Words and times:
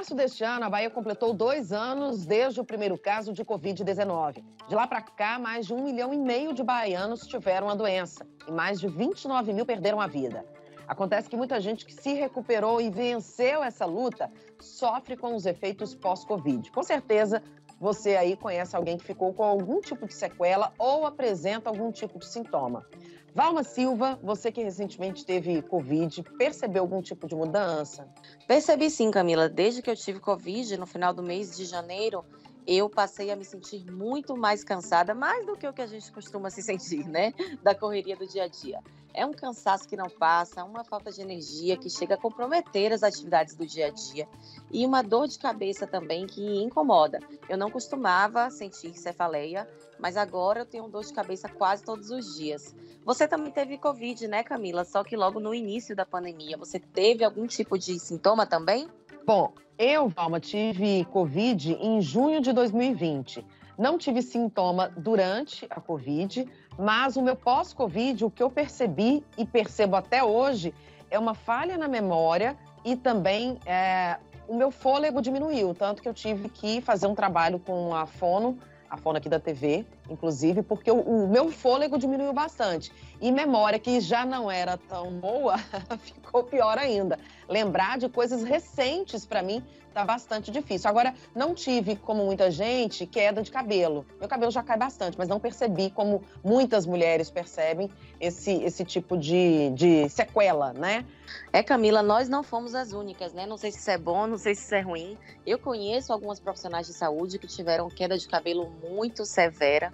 março 0.00 0.14
deste 0.14 0.42
ano, 0.42 0.64
a 0.64 0.70
Bahia 0.70 0.88
completou 0.88 1.34
dois 1.34 1.74
anos 1.74 2.24
desde 2.24 2.58
o 2.58 2.64
primeiro 2.64 2.96
caso 2.96 3.34
de 3.34 3.44
Covid-19. 3.44 4.42
De 4.66 4.74
lá 4.74 4.86
para 4.86 5.02
cá, 5.02 5.38
mais 5.38 5.66
de 5.66 5.74
um 5.74 5.84
milhão 5.84 6.14
e 6.14 6.16
meio 6.16 6.54
de 6.54 6.62
baianos 6.62 7.26
tiveram 7.26 7.68
a 7.68 7.74
doença 7.74 8.26
e 8.48 8.50
mais 8.50 8.80
de 8.80 8.88
29 8.88 9.52
mil 9.52 9.66
perderam 9.66 10.00
a 10.00 10.06
vida. 10.06 10.42
Acontece 10.88 11.28
que 11.28 11.36
muita 11.36 11.60
gente 11.60 11.84
que 11.84 11.92
se 11.92 12.14
recuperou 12.14 12.80
e 12.80 12.88
venceu 12.88 13.62
essa 13.62 13.84
luta 13.84 14.32
sofre 14.58 15.18
com 15.18 15.34
os 15.34 15.44
efeitos 15.44 15.94
pós-Covid. 15.94 16.72
Com 16.72 16.82
certeza, 16.82 17.42
você 17.78 18.16
aí 18.16 18.38
conhece 18.38 18.74
alguém 18.74 18.96
que 18.96 19.04
ficou 19.04 19.34
com 19.34 19.44
algum 19.44 19.82
tipo 19.82 20.06
de 20.06 20.14
sequela 20.14 20.72
ou 20.78 21.04
apresenta 21.04 21.68
algum 21.68 21.92
tipo 21.92 22.18
de 22.18 22.24
sintoma. 22.24 22.86
Valma 23.34 23.62
Silva, 23.62 24.18
você 24.22 24.50
que 24.50 24.62
recentemente 24.62 25.24
teve 25.24 25.62
Covid, 25.62 26.22
percebeu 26.36 26.82
algum 26.82 27.00
tipo 27.00 27.28
de 27.28 27.36
mudança? 27.36 28.08
Percebi 28.46 28.90
sim, 28.90 29.10
Camila. 29.10 29.48
Desde 29.48 29.80
que 29.80 29.90
eu 29.90 29.96
tive 29.96 30.18
Covid, 30.18 30.76
no 30.76 30.86
final 30.86 31.14
do 31.14 31.22
mês 31.22 31.56
de 31.56 31.64
janeiro, 31.64 32.24
eu 32.66 32.90
passei 32.90 33.30
a 33.30 33.36
me 33.36 33.44
sentir 33.44 33.84
muito 33.90 34.36
mais 34.36 34.64
cansada, 34.64 35.14
mais 35.14 35.46
do 35.46 35.56
que 35.56 35.66
o 35.66 35.72
que 35.72 35.82
a 35.82 35.86
gente 35.86 36.10
costuma 36.10 36.50
se 36.50 36.60
sentir, 36.60 37.06
né? 37.08 37.32
Da 37.62 37.74
correria 37.74 38.16
do 38.16 38.26
dia 38.26 38.44
a 38.44 38.48
dia. 38.48 38.80
É 39.12 39.26
um 39.26 39.32
cansaço 39.32 39.88
que 39.88 39.96
não 39.96 40.08
passa, 40.08 40.64
uma 40.64 40.84
falta 40.84 41.10
de 41.10 41.20
energia 41.20 41.76
que 41.76 41.90
chega 41.90 42.14
a 42.14 42.18
comprometer 42.18 42.92
as 42.92 43.02
atividades 43.02 43.54
do 43.54 43.66
dia 43.66 43.86
a 43.86 43.90
dia 43.90 44.28
e 44.70 44.86
uma 44.86 45.02
dor 45.02 45.26
de 45.26 45.38
cabeça 45.38 45.86
também 45.86 46.26
que 46.26 46.62
incomoda. 46.62 47.18
Eu 47.48 47.58
não 47.58 47.70
costumava 47.70 48.50
sentir 48.50 48.96
cefaleia, 48.96 49.68
mas 49.98 50.16
agora 50.16 50.60
eu 50.60 50.66
tenho 50.66 50.88
dor 50.88 51.04
de 51.04 51.12
cabeça 51.12 51.48
quase 51.48 51.82
todos 51.82 52.10
os 52.10 52.36
dias. 52.36 52.74
Você 53.04 53.26
também 53.26 53.50
teve 53.50 53.78
Covid, 53.78 54.28
né, 54.28 54.42
Camila? 54.42 54.84
Só 54.84 55.02
que 55.02 55.16
logo 55.16 55.40
no 55.40 55.54
início 55.54 55.96
da 55.96 56.06
pandemia, 56.06 56.56
você 56.56 56.78
teve 56.78 57.24
algum 57.24 57.46
tipo 57.46 57.78
de 57.78 57.98
sintoma 57.98 58.46
também? 58.46 58.88
Bom, 59.26 59.52
eu, 59.78 60.08
Valma, 60.08 60.38
tive 60.38 61.04
Covid 61.06 61.72
em 61.74 62.00
junho 62.00 62.40
de 62.40 62.52
2020. 62.52 63.44
Não 63.78 63.96
tive 63.96 64.20
sintoma 64.20 64.92
durante 64.94 65.66
a 65.70 65.80
Covid, 65.80 66.46
mas 66.80 67.14
o 67.16 67.22
meu 67.22 67.36
pós-Covid, 67.36 68.24
o 68.24 68.30
que 68.30 68.42
eu 68.42 68.50
percebi 68.50 69.22
e 69.36 69.44
percebo 69.44 69.96
até 69.96 70.24
hoje, 70.24 70.72
é 71.10 71.18
uma 71.18 71.34
falha 71.34 71.76
na 71.76 71.86
memória 71.86 72.56
e 72.82 72.96
também 72.96 73.58
é, 73.66 74.16
o 74.48 74.56
meu 74.56 74.70
fôlego 74.70 75.20
diminuiu, 75.20 75.74
tanto 75.74 76.00
que 76.00 76.08
eu 76.08 76.14
tive 76.14 76.48
que 76.48 76.80
fazer 76.80 77.06
um 77.06 77.14
trabalho 77.14 77.58
com 77.58 77.94
a 77.94 78.06
fono, 78.06 78.58
a 78.88 78.96
fono 78.96 79.18
aqui 79.18 79.28
da 79.28 79.38
TV, 79.38 79.84
inclusive, 80.10 80.62
porque 80.62 80.90
o, 80.90 81.00
o 81.00 81.28
meu 81.28 81.50
fôlego 81.50 81.96
diminuiu 81.96 82.32
bastante. 82.32 82.92
E 83.20 83.30
memória, 83.30 83.78
que 83.78 84.00
já 84.00 84.26
não 84.26 84.50
era 84.50 84.76
tão 84.76 85.12
boa, 85.12 85.56
ficou 86.02 86.44
pior 86.44 86.76
ainda. 86.76 87.18
Lembrar 87.48 87.98
de 87.98 88.08
coisas 88.08 88.42
recentes 88.42 89.24
para 89.24 89.42
mim 89.42 89.64
tá 89.92 90.04
bastante 90.04 90.50
difícil. 90.50 90.88
Agora, 90.88 91.14
não 91.34 91.54
tive, 91.54 91.96
como 91.96 92.24
muita 92.24 92.50
gente, 92.50 93.06
queda 93.06 93.42
de 93.42 93.50
cabelo. 93.50 94.06
Meu 94.18 94.28
cabelo 94.28 94.50
já 94.50 94.62
cai 94.62 94.76
bastante, 94.76 95.18
mas 95.18 95.28
não 95.28 95.40
percebi 95.40 95.90
como 95.90 96.22
muitas 96.44 96.86
mulheres 96.86 97.30
percebem 97.30 97.90
esse, 98.20 98.52
esse 98.62 98.84
tipo 98.84 99.16
de, 99.16 99.70
de 99.70 100.08
sequela, 100.08 100.72
né? 100.72 101.04
É, 101.52 101.62
Camila, 101.62 102.02
nós 102.02 102.28
não 102.28 102.42
fomos 102.42 102.74
as 102.74 102.92
únicas, 102.92 103.32
né? 103.32 103.46
Não 103.46 103.56
sei 103.56 103.70
se 103.70 103.78
isso 103.78 103.90
é 103.90 103.98
bom, 103.98 104.26
não 104.26 104.38
sei 104.38 104.54
se 104.54 104.62
isso 104.64 104.74
é 104.74 104.80
ruim. 104.80 105.18
Eu 105.46 105.58
conheço 105.58 106.12
algumas 106.12 106.40
profissionais 106.40 106.86
de 106.86 106.92
saúde 106.92 107.38
que 107.38 107.46
tiveram 107.46 107.88
queda 107.88 108.16
de 108.16 108.26
cabelo 108.28 108.70
muito 108.88 109.24
severa. 109.24 109.92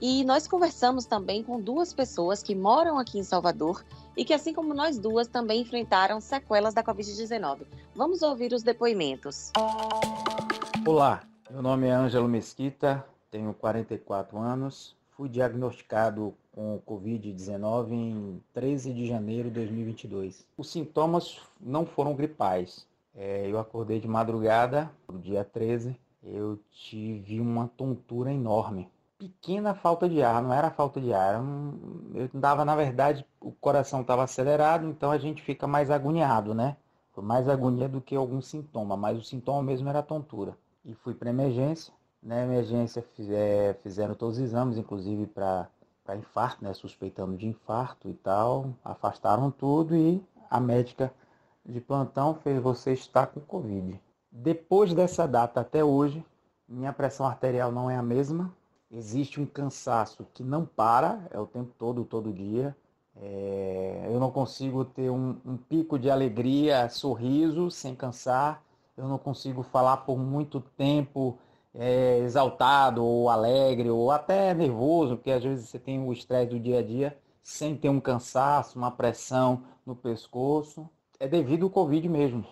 E 0.00 0.22
nós 0.24 0.46
conversamos 0.46 1.06
também 1.06 1.42
com 1.42 1.60
duas 1.60 1.92
pessoas 1.92 2.40
que 2.40 2.54
moram 2.54 2.98
aqui 2.98 3.18
em 3.18 3.24
Salvador 3.24 3.84
e 4.16 4.24
que, 4.24 4.32
assim 4.32 4.54
como 4.54 4.72
nós 4.72 4.96
duas, 4.96 5.26
também 5.26 5.62
enfrentaram 5.62 6.20
sequelas 6.20 6.72
da 6.72 6.84
Covid-19. 6.84 7.62
Vamos 7.96 8.22
ouvir 8.22 8.52
os 8.52 8.62
depoimentos. 8.62 9.50
Olá, 10.86 11.24
meu 11.50 11.62
nome 11.62 11.88
é 11.88 11.90
Ângelo 11.90 12.28
Mesquita, 12.28 13.04
tenho 13.28 13.52
44 13.54 14.38
anos, 14.38 14.94
fui 15.16 15.28
diagnosticado 15.28 16.32
com 16.52 16.80
Covid-19 16.86 17.90
em 17.90 18.42
13 18.54 18.92
de 18.92 19.04
janeiro 19.04 19.48
de 19.48 19.56
2022. 19.56 20.46
Os 20.56 20.70
sintomas 20.70 21.40
não 21.60 21.84
foram 21.84 22.14
gripais. 22.14 22.86
É, 23.16 23.50
eu 23.50 23.58
acordei 23.58 23.98
de 23.98 24.06
madrugada, 24.06 24.88
no 25.08 25.18
dia 25.18 25.44
13, 25.44 25.98
eu 26.22 26.60
tive 26.70 27.40
uma 27.40 27.66
tontura 27.76 28.32
enorme 28.32 28.88
pequena 29.18 29.74
falta 29.74 30.08
de 30.08 30.22
ar, 30.22 30.40
não 30.40 30.52
era 30.52 30.70
falta 30.70 31.00
de 31.00 31.12
ar. 31.12 31.42
Eu 32.14 32.30
dava, 32.32 32.64
na 32.64 32.76
verdade, 32.76 33.26
o 33.40 33.50
coração 33.50 34.02
estava 34.02 34.22
acelerado, 34.22 34.86
então 34.86 35.10
a 35.10 35.18
gente 35.18 35.42
fica 35.42 35.66
mais 35.66 35.90
agoniado, 35.90 36.54
né? 36.54 36.76
Foi 37.12 37.24
mais 37.24 37.48
agonia 37.48 37.88
do 37.88 38.00
que 38.00 38.14
algum 38.14 38.40
sintoma, 38.40 38.96
mas 38.96 39.18
o 39.18 39.24
sintoma 39.24 39.62
mesmo 39.62 39.88
era 39.88 40.02
tontura. 40.02 40.56
E 40.84 40.94
fui 40.94 41.14
para 41.14 41.30
emergência. 41.30 41.92
Na 42.22 42.36
né? 42.36 42.44
emergência 42.44 43.04
é, 43.30 43.76
fizeram 43.82 44.14
todos 44.14 44.36
os 44.38 44.42
exames, 44.42 44.78
inclusive 44.78 45.26
para 45.26 45.68
infarto, 46.16 46.64
né? 46.64 46.72
Suspeitando 46.72 47.36
de 47.36 47.48
infarto 47.48 48.08
e 48.08 48.14
tal. 48.14 48.72
Afastaram 48.84 49.50
tudo 49.50 49.96
e 49.96 50.24
a 50.48 50.60
médica 50.60 51.12
de 51.66 51.80
plantão 51.80 52.34
fez 52.34 52.62
você 52.62 52.92
estar 52.92 53.26
com 53.26 53.40
Covid. 53.40 54.00
Depois 54.30 54.94
dessa 54.94 55.26
data 55.26 55.60
até 55.60 55.84
hoje, 55.84 56.24
minha 56.68 56.92
pressão 56.92 57.26
arterial 57.26 57.72
não 57.72 57.90
é 57.90 57.96
a 57.96 58.02
mesma, 58.02 58.52
existe 58.90 59.40
um 59.40 59.46
cansaço 59.46 60.26
que 60.34 60.42
não 60.42 60.64
para, 60.64 61.26
é 61.30 61.38
o 61.38 61.46
tempo 61.46 61.72
todo, 61.78 62.04
todo 62.04 62.32
dia. 62.32 62.76
É, 63.16 64.08
eu 64.08 64.20
não 64.20 64.30
consigo 64.30 64.84
ter 64.84 65.10
um, 65.10 65.36
um, 65.44 65.56
pico 65.56 65.98
de 65.98 66.10
alegria, 66.10 66.88
sorriso, 66.88 67.70
sem 67.70 67.94
cansar. 67.94 68.62
Eu 68.96 69.08
não 69.08 69.18
consigo 69.18 69.62
falar 69.62 69.98
por 69.98 70.18
muito 70.18 70.60
tempo 70.76 71.38
é, 71.74 72.18
exaltado 72.18 73.04
ou 73.04 73.28
alegre 73.28 73.90
ou 73.90 74.10
até 74.10 74.54
nervoso, 74.54 75.16
porque 75.16 75.30
às 75.30 75.42
vezes 75.42 75.68
você 75.68 75.78
tem 75.78 75.98
o 76.00 76.12
estresse 76.12 76.50
do 76.50 76.60
dia 76.60 76.78
a 76.78 76.82
dia 76.82 77.18
sem 77.42 77.76
ter 77.76 77.88
um 77.88 78.00
cansaço, 78.00 78.78
uma 78.78 78.90
pressão 78.90 79.62
no 79.84 79.96
pescoço. 79.96 80.88
É 81.18 81.26
devido 81.26 81.64
ao 81.64 81.70
Covid 81.70 82.08
mesmo. 82.08 82.44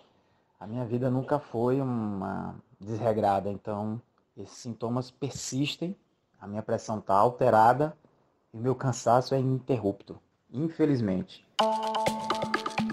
A 0.59 0.67
minha 0.67 0.83
vida 0.85 1.09
nunca 1.09 1.39
foi 1.39 1.79
uma 1.79 2.55
desregrada, 2.79 3.49
então 3.49 4.01
esses 4.35 4.57
sintomas 4.57 5.11
persistem 5.11 5.95
a 6.39 6.47
minha 6.47 6.61
pressão 6.61 6.99
está 6.99 7.15
alterada 7.15 7.95
e 8.53 8.57
meu 8.57 8.75
cansaço 8.75 9.33
é 9.33 9.39
ininterrupto, 9.39 10.19
infelizmente. 10.51 11.45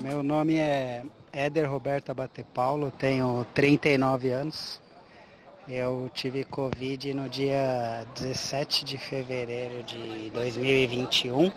Meu 0.00 0.22
nome 0.22 0.56
é 0.56 1.04
Éder 1.32 1.70
Roberto 1.70 2.10
Abate 2.10 2.44
Paulo, 2.54 2.90
tenho 2.90 3.46
39 3.54 4.30
anos. 4.30 4.80
Eu 5.66 6.10
tive 6.12 6.44
Covid 6.44 7.14
no 7.14 7.28
dia 7.28 8.06
17 8.14 8.84
de 8.84 8.98
fevereiro 8.98 9.82
de 9.82 10.30
2021. 10.30 11.50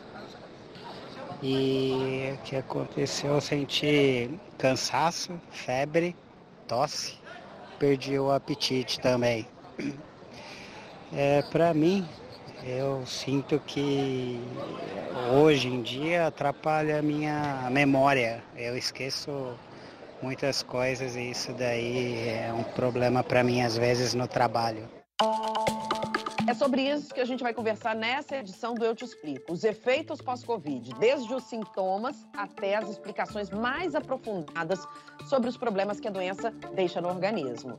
E 1.44 2.34
o 2.34 2.38
que 2.44 2.56
aconteceu? 2.56 3.34
Eu 3.34 3.42
senti 3.42 4.40
cansaço, 4.58 5.40
febre, 5.52 6.16
tosse, 6.68 7.20
perdi 7.78 8.18
o 8.18 8.32
apetite 8.32 9.00
também. 9.00 9.46
É, 11.14 11.42
para 11.44 11.74
mim, 11.74 12.08
eu 12.64 13.06
sinto 13.06 13.60
que 13.60 14.40
hoje 15.34 15.68
em 15.68 15.82
dia 15.82 16.28
atrapalha 16.28 17.00
a 17.00 17.02
minha 17.02 17.70
memória. 17.72 18.44
Eu 18.56 18.78
esqueço 18.78 19.56
muitas 20.22 20.64
coisas 20.64 21.16
e 21.16 21.32
isso 21.32 21.54
daí 21.54 22.30
é 22.30 22.54
um 22.54 22.64
problema 22.64 23.24
para 23.24 23.44
mim 23.44 23.62
às 23.62 23.78
vezes 23.78 24.14
no 24.14 24.28
trabalho. 24.28 24.90
É 26.48 26.54
sobre 26.54 26.82
isso 26.82 27.14
que 27.14 27.20
a 27.20 27.26
gente 27.26 27.44
vai 27.44 27.54
conversar 27.54 27.94
nessa 27.94 28.38
edição 28.38 28.74
do 28.74 28.86
Eu 28.86 28.96
Te 28.96 29.04
Explico. 29.04 29.52
Os 29.52 29.66
efeitos 29.66 30.22
pós-Covid, 30.22 30.94
desde 30.98 31.34
os 31.34 31.44
sintomas 31.44 32.26
até 32.36 32.76
as 32.76 32.90
explicações 32.90 33.50
mais 33.50 33.96
aprofundadas 33.96 34.80
sobre 35.28 35.50
os 35.50 35.58
problemas 35.58 36.00
que 36.00 36.08
a 36.08 36.12
doença 36.12 36.52
deixa 36.74 37.02
no 37.02 37.10
organismo. 37.10 37.78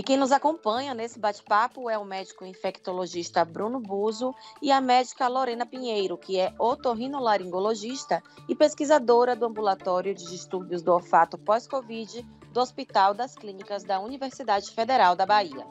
E 0.00 0.02
quem 0.02 0.16
nos 0.16 0.32
acompanha 0.32 0.94
nesse 0.94 1.18
bate-papo 1.18 1.90
é 1.90 1.98
o 1.98 2.06
médico 2.06 2.46
infectologista 2.46 3.44
Bruno 3.44 3.78
Buzo 3.78 4.34
e 4.62 4.72
a 4.72 4.80
médica 4.80 5.28
Lorena 5.28 5.66
Pinheiro, 5.66 6.16
que 6.16 6.40
é 6.40 6.54
otorrinolaringologista 6.58 8.22
e 8.48 8.54
pesquisadora 8.54 9.36
do 9.36 9.44
ambulatório 9.44 10.14
de 10.14 10.26
distúrbios 10.26 10.80
do 10.80 10.90
olfato 10.90 11.36
pós-Covid 11.36 12.26
do 12.50 12.60
Hospital 12.60 13.12
das 13.12 13.34
Clínicas 13.34 13.84
da 13.84 14.00
Universidade 14.00 14.70
Federal 14.70 15.14
da 15.14 15.26
Bahia. 15.26 15.66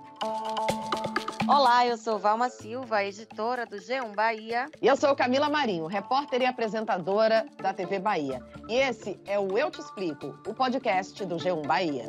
Olá, 1.47 1.87
eu 1.87 1.97
sou 1.97 2.19
Valma 2.19 2.51
Silva, 2.51 3.03
editora 3.03 3.65
do 3.65 3.77
G1 3.77 4.13
Bahia. 4.13 4.69
E 4.79 4.85
eu 4.85 4.95
sou 4.95 5.15
Camila 5.15 5.49
Marinho, 5.49 5.87
repórter 5.87 6.43
e 6.43 6.45
apresentadora 6.45 7.47
da 7.57 7.73
TV 7.73 7.97
Bahia. 7.97 8.45
E 8.67 8.75
esse 8.75 9.19
é 9.25 9.39
o 9.39 9.57
Eu 9.57 9.71
Te 9.71 9.81
Explico, 9.81 10.39
o 10.45 10.53
podcast 10.53 11.25
do 11.25 11.37
G1 11.37 11.65
Bahia. 11.65 12.07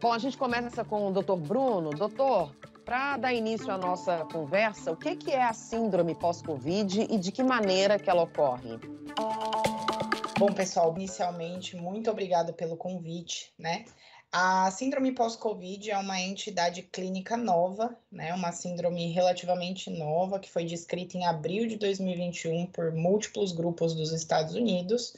Bom, 0.00 0.12
a 0.12 0.18
gente 0.18 0.36
começa 0.36 0.84
com 0.84 1.08
o 1.08 1.12
doutor 1.12 1.36
Bruno. 1.36 1.90
Doutor, 1.90 2.54
para 2.84 3.16
dar 3.16 3.32
início 3.32 3.70
à 3.70 3.78
nossa 3.78 4.26
conversa, 4.26 4.92
o 4.92 4.96
que, 4.96 5.16
que 5.16 5.30
é 5.30 5.42
a 5.42 5.54
síndrome 5.54 6.14
pós-Covid 6.14 7.06
e 7.10 7.18
de 7.18 7.32
que 7.32 7.42
maneira 7.42 7.98
que 7.98 8.10
ela 8.10 8.22
ocorre? 8.22 8.78
Bom, 10.38 10.52
pessoal, 10.52 10.94
inicialmente, 10.96 11.76
muito 11.76 12.10
obrigada 12.10 12.52
pelo 12.52 12.76
convite, 12.76 13.54
né? 13.58 13.86
A 14.30 14.70
síndrome 14.70 15.12
pós-Covid 15.12 15.90
é 15.90 15.96
uma 15.96 16.20
entidade 16.20 16.82
clínica 16.82 17.38
nova, 17.38 17.96
né? 18.12 18.34
Uma 18.34 18.52
síndrome 18.52 19.10
relativamente 19.12 19.88
nova 19.88 20.38
que 20.38 20.50
foi 20.50 20.66
descrita 20.66 21.16
em 21.16 21.24
abril 21.24 21.66
de 21.66 21.76
2021 21.76 22.66
por 22.66 22.92
múltiplos 22.92 23.52
grupos 23.52 23.94
dos 23.94 24.12
Estados 24.12 24.54
Unidos, 24.54 25.14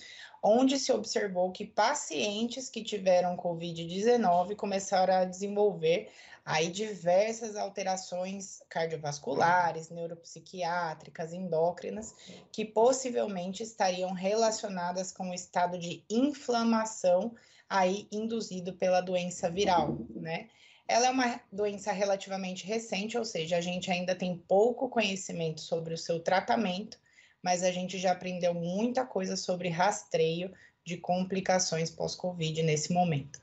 onde 0.49 0.79
se 0.79 0.91
observou 0.91 1.53
que 1.53 1.67
pacientes 1.67 2.71
que 2.71 2.83
tiveram 2.83 3.37
Covid-19 3.37 4.57
começaram 4.57 5.13
a 5.13 5.25
desenvolver 5.27 6.09
aí 6.43 6.71
diversas 6.71 7.55
alterações 7.55 8.63
cardiovasculares, 8.71 9.91
neuropsiquiátricas, 9.91 11.35
endócrinas, 11.35 12.15
que 12.51 12.65
possivelmente 12.65 13.63
estariam 13.63 14.13
relacionadas 14.13 15.13
com 15.13 15.29
o 15.29 15.35
estado 15.35 15.79
de 15.79 16.03
inflamação 16.09 17.35
aí 17.69 18.09
induzido 18.11 18.73
pela 18.73 19.03
doença 19.03 19.51
viral, 19.51 19.99
né? 20.17 20.49
Ela 20.89 21.09
é 21.09 21.11
uma 21.11 21.39
doença 21.53 21.93
relativamente 21.93 22.65
recente, 22.65 23.19
ou 23.19 23.25
seja, 23.27 23.59
a 23.59 23.61
gente 23.61 23.91
ainda 23.91 24.15
tem 24.15 24.39
pouco 24.49 24.89
conhecimento 24.89 25.61
sobre 25.61 25.93
o 25.93 25.99
seu 25.99 26.19
tratamento, 26.19 26.99
mas 27.43 27.63
a 27.63 27.71
gente 27.71 27.99
já 27.99 28.13
aprendeu 28.13 28.55
muita 28.55 29.05
coisa 29.05 29.37
sobre 29.37 29.69
rastreio 29.69 30.53
de 30.85 30.97
complicações 30.97 31.91
pós-Covid 31.91 32.63
nesse 32.63 32.93
momento. 32.93 33.41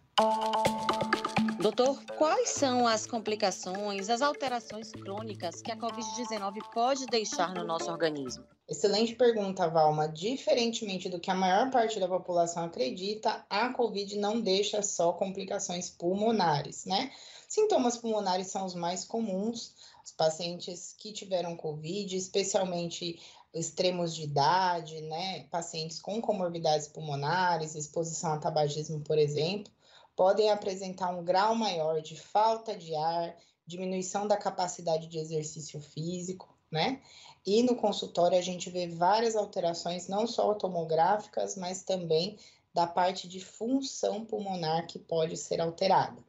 Doutor, 1.60 2.00
quais 2.18 2.50
são 2.50 2.88
as 2.88 3.06
complicações, 3.06 4.10
as 4.10 4.22
alterações 4.22 4.92
crônicas 4.92 5.62
que 5.62 5.72
a 5.72 5.78
Covid-19 5.78 6.60
pode 6.74 7.06
deixar 7.08 7.54
no 7.54 7.64
nosso 7.64 7.90
organismo? 7.92 8.44
Excelente 8.68 9.16
pergunta, 9.16 9.68
Valma. 9.68 10.08
Diferentemente 10.08 11.10
do 11.10 11.20
que 11.20 11.30
a 11.30 11.36
maior 11.36 11.70
parte 11.70 12.00
da 12.00 12.08
população 12.08 12.66
acredita, 12.66 13.46
a 13.50 13.70
Covid 13.70 14.18
não 14.18 14.42
deixa 14.42 14.82
só 14.82 15.14
complicações 15.14 15.90
pulmonares, 15.90 16.86
né? 16.86 17.12
Sintomas 17.48 17.98
pulmonares 17.98 18.48
são 18.48 18.66
os 18.66 18.74
mais 18.74 19.06
comuns. 19.06 19.76
Os 20.04 20.12
pacientes 20.12 20.96
que 20.98 21.12
tiveram 21.12 21.56
Covid, 21.56 22.16
especialmente 22.16 23.20
extremos 23.56 24.14
de 24.14 24.24
idade, 24.24 25.02
né? 25.02 25.46
Pacientes 25.46 26.00
com 26.00 26.22
comorbidades 26.22 26.90
pulmonares, 26.90 27.74
exposição 27.74 28.34
a 28.34 28.38
tabagismo, 28.38 29.00
por 29.00 29.18
exemplo, 29.18 29.72
podem 30.16 30.52
apresentar 30.52 31.10
um 31.10 31.24
grau 31.24 31.56
maior 31.56 32.02
de 32.02 32.20
falta 32.20 32.76
de 32.76 32.94
ar, 32.94 33.36
diminuição 33.66 34.28
da 34.28 34.36
capacidade 34.36 35.08
de 35.08 35.18
exercício 35.18 35.80
físico, 35.80 36.54
né? 36.70 37.02
E 37.46 37.64
no 37.64 37.76
consultório 37.76 38.38
a 38.38 38.42
gente 38.42 38.70
vê 38.70 38.88
várias 38.88 39.36
alterações, 39.36 40.08
não 40.10 40.28
só 40.28 40.54
tomográficas, 40.54 41.56
mas 41.56 41.84
também 41.84 42.38
da 42.74 42.86
parte 42.86 43.28
de 43.28 43.40
função 43.40 44.26
pulmonar 44.26 44.86
que 44.86 45.00
pode 45.00 45.38
ser 45.38 45.62
alterada. 45.62 46.22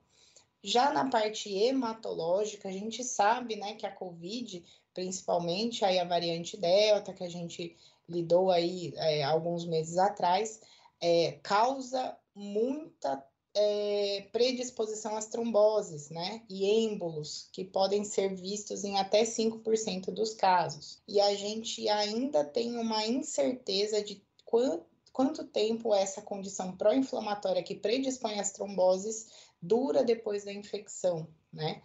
Já 0.62 0.92
na 0.92 1.08
parte 1.08 1.52
hematológica, 1.52 2.68
a 2.68 2.72
gente 2.72 3.02
sabe, 3.02 3.56
né, 3.56 3.74
que 3.74 3.86
a 3.86 3.90
COVID, 3.90 4.64
principalmente 4.96 5.84
aí 5.84 5.98
a 5.98 6.04
variante 6.04 6.56
Delta, 6.56 7.12
que 7.12 7.22
a 7.22 7.28
gente 7.28 7.76
lidou 8.08 8.50
aí 8.50 8.94
é, 8.96 9.22
alguns 9.22 9.66
meses 9.66 9.98
atrás, 9.98 10.58
é, 10.98 11.32
causa 11.42 12.16
muita 12.34 13.22
é, 13.54 14.26
predisposição 14.32 15.14
às 15.14 15.26
tromboses, 15.26 16.08
né? 16.08 16.40
E 16.48 16.64
êmbolos, 16.64 17.50
que 17.52 17.62
podem 17.62 18.04
ser 18.04 18.34
vistos 18.34 18.84
em 18.84 18.96
até 18.96 19.22
5% 19.22 20.06
dos 20.06 20.32
casos. 20.32 21.02
E 21.06 21.20
a 21.20 21.34
gente 21.34 21.86
ainda 21.90 22.42
tem 22.42 22.78
uma 22.78 23.06
incerteza 23.06 24.02
de 24.02 24.24
quanto, 24.46 24.86
quanto 25.12 25.44
tempo 25.44 25.94
essa 25.94 26.22
condição 26.22 26.74
pró-inflamatória 26.74 27.62
que 27.62 27.74
predispõe 27.74 28.40
às 28.40 28.50
tromboses 28.50 29.26
dura 29.60 30.02
depois 30.02 30.42
da 30.44 30.52
infecção, 30.54 31.28
né? 31.56 31.82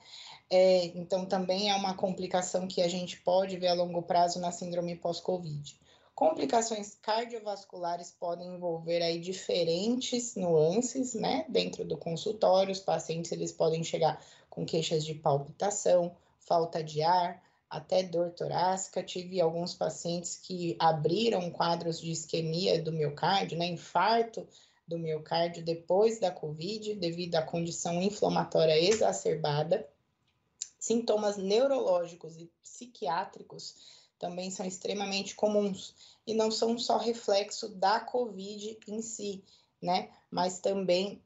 É, 0.49 0.85
então, 0.97 1.25
também 1.25 1.69
é 1.69 1.75
uma 1.75 1.93
complicação 1.93 2.67
que 2.67 2.81
a 2.81 2.87
gente 2.87 3.19
pode 3.21 3.57
ver 3.57 3.69
a 3.69 3.73
longo 3.73 4.01
prazo 4.01 4.39
na 4.39 4.51
síndrome 4.51 4.97
pós-Covid. 4.97 5.79
Complicações 6.13 6.93
cardiovasculares 7.01 8.11
podem 8.11 8.53
envolver 8.53 9.01
aí 9.01 9.17
diferentes 9.19 10.35
nuances, 10.35 11.13
né? 11.13 11.45
Dentro 11.47 11.85
do 11.85 11.97
consultório, 11.97 12.71
os 12.71 12.79
pacientes 12.79 13.31
eles 13.31 13.51
podem 13.51 13.83
chegar 13.83 14.21
com 14.49 14.65
queixas 14.65 15.05
de 15.05 15.15
palpitação, 15.15 16.15
falta 16.37 16.83
de 16.83 17.01
ar, 17.01 17.41
até 17.69 18.03
dor 18.03 18.31
torácica. 18.31 19.01
Tive 19.01 19.39
alguns 19.39 19.73
pacientes 19.73 20.35
que 20.35 20.75
abriram 20.77 21.49
quadros 21.49 21.99
de 21.99 22.11
isquemia 22.11 22.79
do 22.81 22.91
miocárdio, 22.91 23.57
né? 23.57 23.65
Infarto 23.65 24.45
do 24.91 24.99
miocárdio 24.99 25.63
depois 25.63 26.19
da 26.19 26.29
COVID, 26.29 26.95
devido 26.95 27.35
à 27.35 27.41
condição 27.41 28.01
inflamatória 28.01 28.77
exacerbada. 28.77 29.87
Sintomas 30.77 31.37
neurológicos 31.37 32.37
e 32.37 32.51
psiquiátricos 32.61 33.75
também 34.19 34.51
são 34.51 34.65
extremamente 34.65 35.33
comuns 35.33 35.95
e 36.27 36.33
não 36.33 36.51
são 36.51 36.77
só 36.77 36.97
reflexo 36.97 37.69
da 37.69 37.99
Covid 38.01 38.77
em 38.87 39.01
si, 39.01 39.43
né? 39.81 40.11
Mas 40.29 40.59
também 40.59 41.23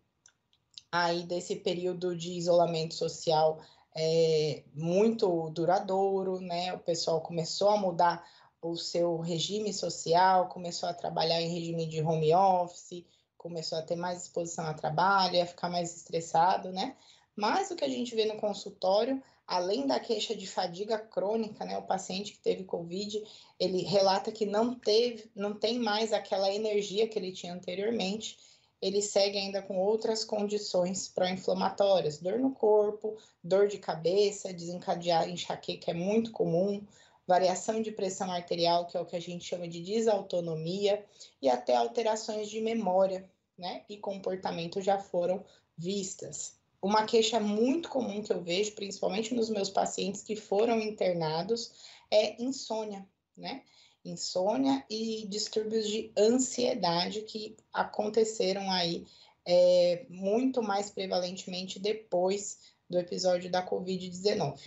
aí 0.91 1.23
desse 1.23 1.55
período 1.55 2.15
de 2.15 2.33
isolamento 2.33 2.93
social 2.93 3.59
é, 3.97 4.63
muito 4.73 5.49
duradouro, 5.49 6.39
né? 6.39 6.73
O 6.73 6.79
pessoal 6.79 7.19
começou 7.21 7.69
a 7.69 7.77
mudar 7.77 8.23
o 8.61 8.75
seu 8.77 9.17
regime 9.17 9.73
social, 9.73 10.49
começou 10.49 10.87
a 10.87 10.93
trabalhar 10.93 11.41
em 11.41 11.51
regime 11.51 11.85
de 11.87 12.01
home 12.01 12.33
office, 12.33 13.05
começou 13.45 13.77
a 13.77 13.83
ter 13.83 13.95
mais 13.95 14.23
exposição 14.23 14.65
a 14.65 14.73
trabalho, 14.73 15.41
a 15.41 15.45
ficar 15.45 15.69
mais 15.69 15.95
estressado, 15.95 16.71
né? 16.71 16.95
Mas 17.35 17.69
o 17.69 17.75
que 17.75 17.85
a 17.85 17.89
gente 17.89 18.15
vê 18.15 18.25
no 18.25 18.37
consultório 18.37 19.21
além 19.47 19.85
da 19.85 19.99
queixa 19.99 20.35
de 20.35 20.47
fadiga 20.47 20.97
crônica, 20.97 21.63
né, 21.65 21.77
o 21.77 21.83
paciente 21.83 22.33
que 22.33 22.39
teve 22.39 22.63
COVID, 22.63 23.23
ele 23.59 23.83
relata 23.83 24.31
que 24.31 24.45
não 24.45 24.73
teve, 24.73 25.29
não 25.35 25.53
tem 25.53 25.79
mais 25.79 26.11
aquela 26.11 26.51
energia 26.51 27.07
que 27.07 27.19
ele 27.19 27.31
tinha 27.31 27.53
anteriormente. 27.53 28.37
Ele 28.81 29.01
segue 29.01 29.37
ainda 29.37 29.61
com 29.61 29.77
outras 29.77 30.25
condições 30.25 31.07
pró-inflamatórias, 31.07 32.17
dor 32.17 32.39
no 32.39 32.51
corpo, 32.51 33.17
dor 33.43 33.67
de 33.67 33.77
cabeça, 33.77 34.53
desencadear 34.53 35.29
enxaqueca 35.29 35.91
é 35.91 35.93
muito 35.93 36.31
comum, 36.31 36.85
variação 37.27 37.81
de 37.81 37.91
pressão 37.91 38.29
arterial, 38.31 38.85
que 38.85 38.97
é 38.97 38.99
o 38.99 39.05
que 39.05 39.15
a 39.15 39.21
gente 39.21 39.45
chama 39.45 39.67
de 39.67 39.81
desautonomia, 39.81 41.03
e 41.41 41.49
até 41.49 41.75
alterações 41.75 42.49
de 42.49 42.61
memória, 42.61 43.27
né, 43.57 43.83
e 43.89 43.97
comportamento 43.97 44.81
já 44.81 44.97
foram 44.97 45.43
vistas. 45.77 46.57
Uma 46.81 47.05
queixa 47.05 47.39
muito 47.39 47.89
comum 47.89 48.21
que 48.21 48.31
eu 48.31 48.41
vejo, 48.41 48.73
principalmente 48.73 49.33
nos 49.33 49.49
meus 49.49 49.69
pacientes 49.69 50.21
que 50.21 50.35
foram 50.35 50.79
internados, 50.79 51.71
é 52.11 52.41
insônia, 52.41 53.07
né? 53.35 53.63
Insônia 54.03 54.85
e 54.87 55.25
distúrbios 55.27 55.87
de 55.87 56.11
ansiedade 56.15 57.23
que 57.23 57.57
aconteceram 57.73 58.69
aí 58.69 59.03
é, 59.45 60.05
muito 60.09 60.61
mais 60.61 60.91
prevalentemente 60.91 61.79
depois 61.79 62.59
do 62.89 62.99
episódio 62.99 63.49
da 63.49 63.67
Covid-19. 63.67 64.59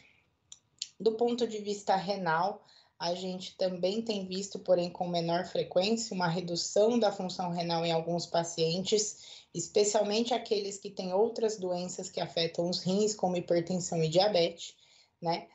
Do 0.99 1.13
ponto 1.13 1.47
de 1.47 1.59
vista 1.59 1.95
renal, 1.95 2.65
a 2.99 3.15
gente 3.15 3.57
também 3.57 4.03
tem 4.03 4.27
visto, 4.27 4.59
porém 4.59 4.91
com 4.91 5.07
menor 5.07 5.47
frequência, 5.47 6.15
uma 6.15 6.29
redução 6.29 6.99
da 6.99 7.13
função 7.13 7.51
renal 7.51 7.85
em 7.85 7.93
alguns 7.93 8.27
pacientes 8.27 9.39
especialmente 9.55 10.35
aqueles 10.35 10.79
que 10.79 10.91
têm 10.91 11.13
outras 11.13 11.59
doenças 11.59 12.11
que 12.11 12.21
afetam 12.21 12.69
os 12.69 12.81
rins, 12.81 13.15
como 13.15 13.37
hipertensão 13.37 14.03
e 14.03 14.09
diabetes, 14.09 14.75
né? 15.21 15.49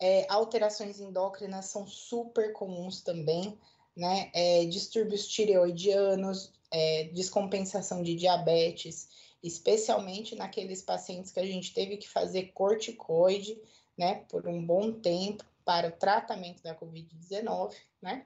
É, 0.00 0.26
alterações 0.28 1.00
endócrinas 1.00 1.66
são 1.66 1.86
super 1.86 2.52
comuns 2.52 3.00
também, 3.00 3.58
né? 3.96 4.30
É, 4.32 4.64
distúrbios 4.66 5.26
tireoidianos, 5.26 6.52
é, 6.70 7.04
descompensação 7.12 8.02
de 8.02 8.14
diabetes, 8.14 9.08
especialmente 9.42 10.36
naqueles 10.36 10.82
pacientes 10.82 11.32
que 11.32 11.40
a 11.40 11.46
gente 11.46 11.72
teve 11.72 11.96
que 11.96 12.08
fazer 12.08 12.52
corticoide, 12.52 13.60
né, 13.96 14.24
por 14.28 14.46
um 14.46 14.64
bom 14.64 14.92
tempo 14.92 15.44
para 15.68 15.88
o 15.88 15.92
tratamento 15.92 16.62
da 16.62 16.74
Covid-19, 16.74 17.74
né? 18.00 18.24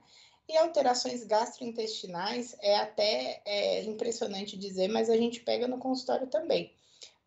E 0.49 0.57
alterações 0.57 1.25
gastrointestinais 1.25 2.55
é 2.61 2.77
até 2.77 3.43
é, 3.45 3.83
impressionante 3.83 4.57
dizer, 4.57 4.87
mas 4.87 5.11
a 5.11 5.17
gente 5.17 5.41
pega 5.41 5.67
no 5.67 5.81
consultório 5.81 6.29
também. 6.29 6.73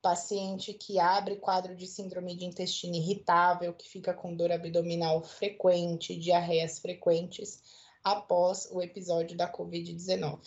Paciente 0.01 0.73
que 0.73 0.99
abre 0.99 1.35
quadro 1.35 1.75
de 1.75 1.85
síndrome 1.85 2.33
de 2.33 2.45
intestino 2.45 2.95
irritável, 2.95 3.73
que 3.73 3.89
fica 3.89 4.13
com 4.13 4.33
dor 4.33 4.53
abdominal 4.53 5.21
frequente, 5.21 6.15
diarreias 6.15 6.79
frequentes, 6.79 7.61
após 8.01 8.69
o 8.71 8.81
episódio 8.81 9.35
da 9.35 9.51
Covid-19. 9.51 10.39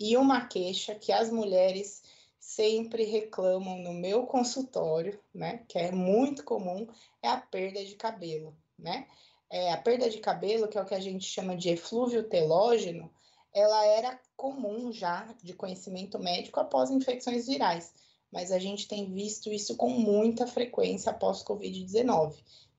E 0.00 0.16
uma 0.16 0.48
queixa 0.48 0.96
que 0.96 1.12
as 1.12 1.30
mulheres 1.30 2.02
sempre 2.40 3.04
reclamam 3.04 3.78
no 3.78 3.92
meu 3.92 4.26
consultório, 4.26 5.16
né, 5.32 5.64
que 5.68 5.78
é 5.78 5.92
muito 5.92 6.42
comum, 6.42 6.88
é 7.22 7.28
a 7.28 7.36
perda 7.36 7.84
de 7.84 7.94
cabelo, 7.94 8.56
né? 8.78 9.06
é, 9.50 9.72
a 9.72 9.76
perda 9.76 10.10
de 10.10 10.18
cabelo, 10.18 10.68
que 10.68 10.76
é 10.76 10.82
o 10.82 10.86
que 10.86 10.94
a 10.94 11.00
gente 11.00 11.24
chama 11.24 11.56
de 11.56 11.70
eflúvio 11.70 12.24
telógeno, 12.24 13.10
ela 13.54 13.86
era 13.86 14.20
comum 14.36 14.92
já 14.92 15.34
de 15.42 15.54
conhecimento 15.54 16.18
médico 16.18 16.60
após 16.60 16.90
infecções 16.90 17.46
virais, 17.46 17.92
mas 18.30 18.52
a 18.52 18.58
gente 18.58 18.86
tem 18.88 19.10
visto 19.12 19.52
isso 19.52 19.76
com 19.76 19.88
muita 19.88 20.46
frequência 20.46 21.10
após 21.10 21.42
Covid-19. 21.42 22.34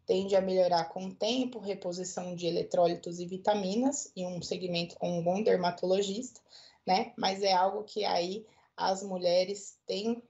Tende 0.05 0.35
a 0.35 0.41
melhorar 0.41 0.85
com 0.85 1.07
o 1.07 1.15
tempo, 1.15 1.59
reposição 1.59 2.35
de 2.35 2.45
eletrólitos 2.45 3.19
e 3.19 3.25
vitaminas, 3.25 4.11
e 4.15 4.25
um 4.25 4.41
segmento 4.41 4.95
com 4.97 5.17
um 5.19 5.23
bom 5.23 5.41
dermatologista, 5.41 6.39
né? 6.85 7.11
Mas 7.17 7.43
é 7.43 7.51
algo 7.51 7.83
que 7.83 8.05
aí 8.05 8.45
as 8.75 9.03
mulheres 9.03 9.77
têm 9.85 10.21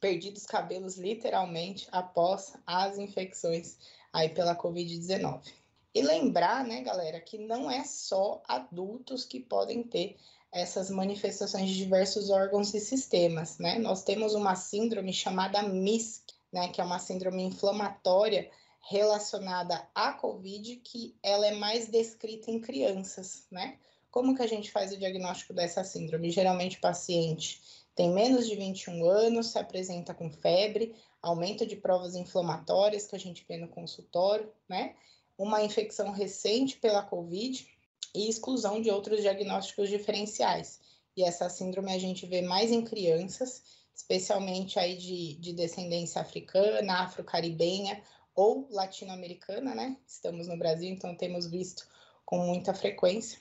perdido 0.00 0.38
os 0.38 0.46
cabelos 0.46 0.96
literalmente 0.96 1.86
após 1.92 2.54
as 2.66 2.98
infecções 2.98 3.76
aí 4.12 4.28
pela 4.28 4.56
Covid-19. 4.56 5.40
E 5.94 6.02
lembrar, 6.02 6.64
né, 6.64 6.82
galera, 6.82 7.20
que 7.20 7.36
não 7.38 7.70
é 7.70 7.84
só 7.84 8.42
adultos 8.46 9.24
que 9.24 9.40
podem 9.40 9.82
ter 9.82 10.16
essas 10.52 10.90
manifestações 10.90 11.68
de 11.68 11.76
diversos 11.76 12.30
órgãos 12.30 12.74
e 12.74 12.80
sistemas, 12.80 13.58
né? 13.58 13.78
Nós 13.78 14.02
temos 14.02 14.34
uma 14.34 14.54
síndrome 14.56 15.12
chamada 15.12 15.62
MISC, 15.62 16.32
né, 16.52 16.68
que 16.68 16.80
é 16.80 16.84
uma 16.84 16.98
síndrome 16.98 17.42
inflamatória 17.42 18.50
relacionada 18.80 19.86
à 19.94 20.12
COVID, 20.12 20.76
que 20.76 21.14
ela 21.22 21.46
é 21.46 21.54
mais 21.54 21.88
descrita 21.88 22.50
em 22.50 22.60
crianças, 22.60 23.46
né? 23.50 23.76
Como 24.10 24.34
que 24.34 24.42
a 24.42 24.46
gente 24.46 24.72
faz 24.72 24.92
o 24.92 24.96
diagnóstico 24.96 25.52
dessa 25.52 25.84
síndrome? 25.84 26.30
Geralmente 26.30 26.78
o 26.78 26.80
paciente 26.80 27.60
tem 27.94 28.10
menos 28.10 28.48
de 28.48 28.56
21 28.56 29.04
anos, 29.04 29.48
se 29.48 29.58
apresenta 29.58 30.14
com 30.14 30.30
febre, 30.30 30.94
aumento 31.22 31.66
de 31.66 31.76
provas 31.76 32.14
inflamatórias 32.14 33.06
que 33.06 33.16
a 33.16 33.18
gente 33.18 33.44
vê 33.48 33.56
no 33.56 33.68
consultório, 33.68 34.50
né? 34.68 34.94
Uma 35.36 35.62
infecção 35.62 36.10
recente 36.10 36.76
pela 36.76 37.02
COVID 37.02 37.66
e 38.14 38.28
exclusão 38.28 38.80
de 38.80 38.90
outros 38.90 39.20
diagnósticos 39.20 39.88
diferenciais. 39.88 40.80
E 41.16 41.22
essa 41.22 41.48
síndrome 41.48 41.92
a 41.92 41.98
gente 41.98 42.26
vê 42.26 42.42
mais 42.42 42.70
em 42.70 42.82
crianças, 42.82 43.62
especialmente 43.94 44.78
aí 44.78 44.96
de, 44.96 45.34
de 45.34 45.52
descendência 45.52 46.20
africana, 46.20 47.02
afro-caribenha 47.02 48.02
ou 48.34 48.66
latino-americana, 48.70 49.74
né? 49.74 49.96
Estamos 50.06 50.48
no 50.48 50.56
Brasil, 50.56 50.88
então 50.88 51.14
temos 51.14 51.46
visto 51.46 51.86
com 52.24 52.38
muita 52.38 52.72
frequência. 52.72 53.38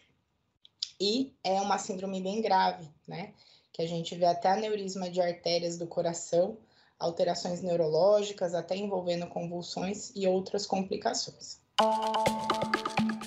E 1.00 1.34
é 1.44 1.62
uma 1.62 1.78
síndrome 1.78 2.22
bem 2.22 2.42
grave, 2.42 2.90
né? 3.08 3.34
Que 3.72 3.82
a 3.82 3.88
gente 3.88 4.16
vê 4.16 4.26
até 4.26 4.50
aneurisma 4.50 5.10
de 5.10 5.22
artérias 5.22 5.78
do 5.78 5.88
coração, 5.88 6.58
alterações 7.00 7.62
neurológicas, 7.62 8.54
até 8.54 8.76
envolvendo 8.76 9.26
convulsões 9.28 10.12
e 10.16 10.28
outras 10.28 10.66
complicações. 10.66 11.60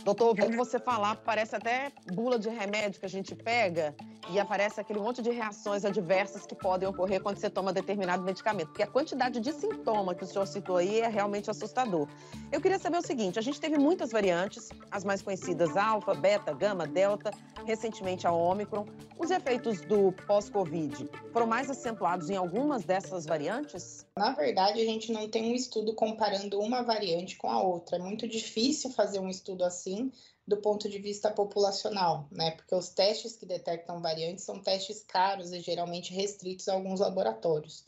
Doutor, 0.05 0.29
ouvindo 0.29 0.57
você 0.57 0.79
falar, 0.79 1.17
parece 1.17 1.57
até 1.57 1.91
bula 2.13 2.39
de 2.39 2.51
remédio 2.51 3.01
que 3.01 3.07
a 3.07 3.09
gente 3.09 3.35
pega 3.35 3.95
e 4.31 4.39
aparece 4.39 4.81
aquele 4.81 5.01
monte 5.01 5.21
de 5.21 5.31
reações 5.31 5.85
adversas 5.85 6.47
que 6.47 6.55
podem 6.55 6.89
ocorrer 6.89 7.21
quando 7.23 7.39
você 7.39 7.51
toma 7.51 7.73
determinado 7.73 8.23
medicamento. 8.23 8.69
Porque 8.69 8.83
a 8.83 8.87
quantidade 8.87 9.41
de 9.41 9.53
sintoma 9.53 10.15
que 10.15 10.25
o 10.25 10.27
senhor 10.27 10.47
citou 10.47 10.77
aí 10.77 11.01
é 11.01 11.09
realmente 11.09 11.51
assustador. 11.51 12.09
Eu 12.51 12.61
queria 12.61 12.79
saber 12.79 12.99
o 12.99 13.07
seguinte: 13.07 13.39
a 13.39 13.43
gente 13.43 13.61
teve 13.61 13.79
muitas 13.79 14.11
variantes, 14.11 14.71
as 14.91 15.05
mais 15.05 15.23
conhecidas 15.23 15.77
alfa, 15.77 16.15
beta, 16.15 16.53
gama, 16.53 16.87
delta, 16.87 17.31
recentemente 17.65 18.27
a 18.27 18.33
ômicron. 18.33 18.87
Os 19.19 19.31
efeitos 19.31 19.81
do 19.83 20.13
pós-Covid 20.27 21.09
foram 21.33 21.47
mais 21.47 21.71
acentuados 21.71 22.31
em 22.31 22.37
algumas 22.37 22.85
dessas 22.85 23.25
variantes? 23.25 24.07
Na 24.17 24.33
verdade, 24.33 24.81
a 24.81 24.85
gente 24.85 25.13
não 25.13 25.29
tem 25.29 25.53
um 25.53 25.55
estudo 25.55 25.95
comparando 25.95 26.59
uma 26.61 26.83
variante 26.83 27.37
com 27.37 27.49
a 27.49 27.63
outra. 27.63 27.97
É 27.97 28.01
muito 28.01 28.27
difícil 28.27 28.91
fazer 28.91 29.19
um 29.21 29.29
estudo 29.29 29.65
assim 29.65 30.11
do 30.47 30.57
ponto 30.57 30.89
de 30.89 30.99
vista 30.99 31.31
populacional, 31.31 32.27
né? 32.31 32.51
Porque 32.53 32.75
os 32.75 32.89
testes 32.89 33.37
que 33.37 33.47
detectam 33.47 34.01
variantes 34.01 34.45
são 34.45 34.61
testes 34.61 35.03
caros 35.03 35.53
e 35.53 35.61
geralmente 35.61 36.13
restritos 36.13 36.69
a 36.69 36.75
alguns 36.75 37.01
laboratórios. 37.01 37.85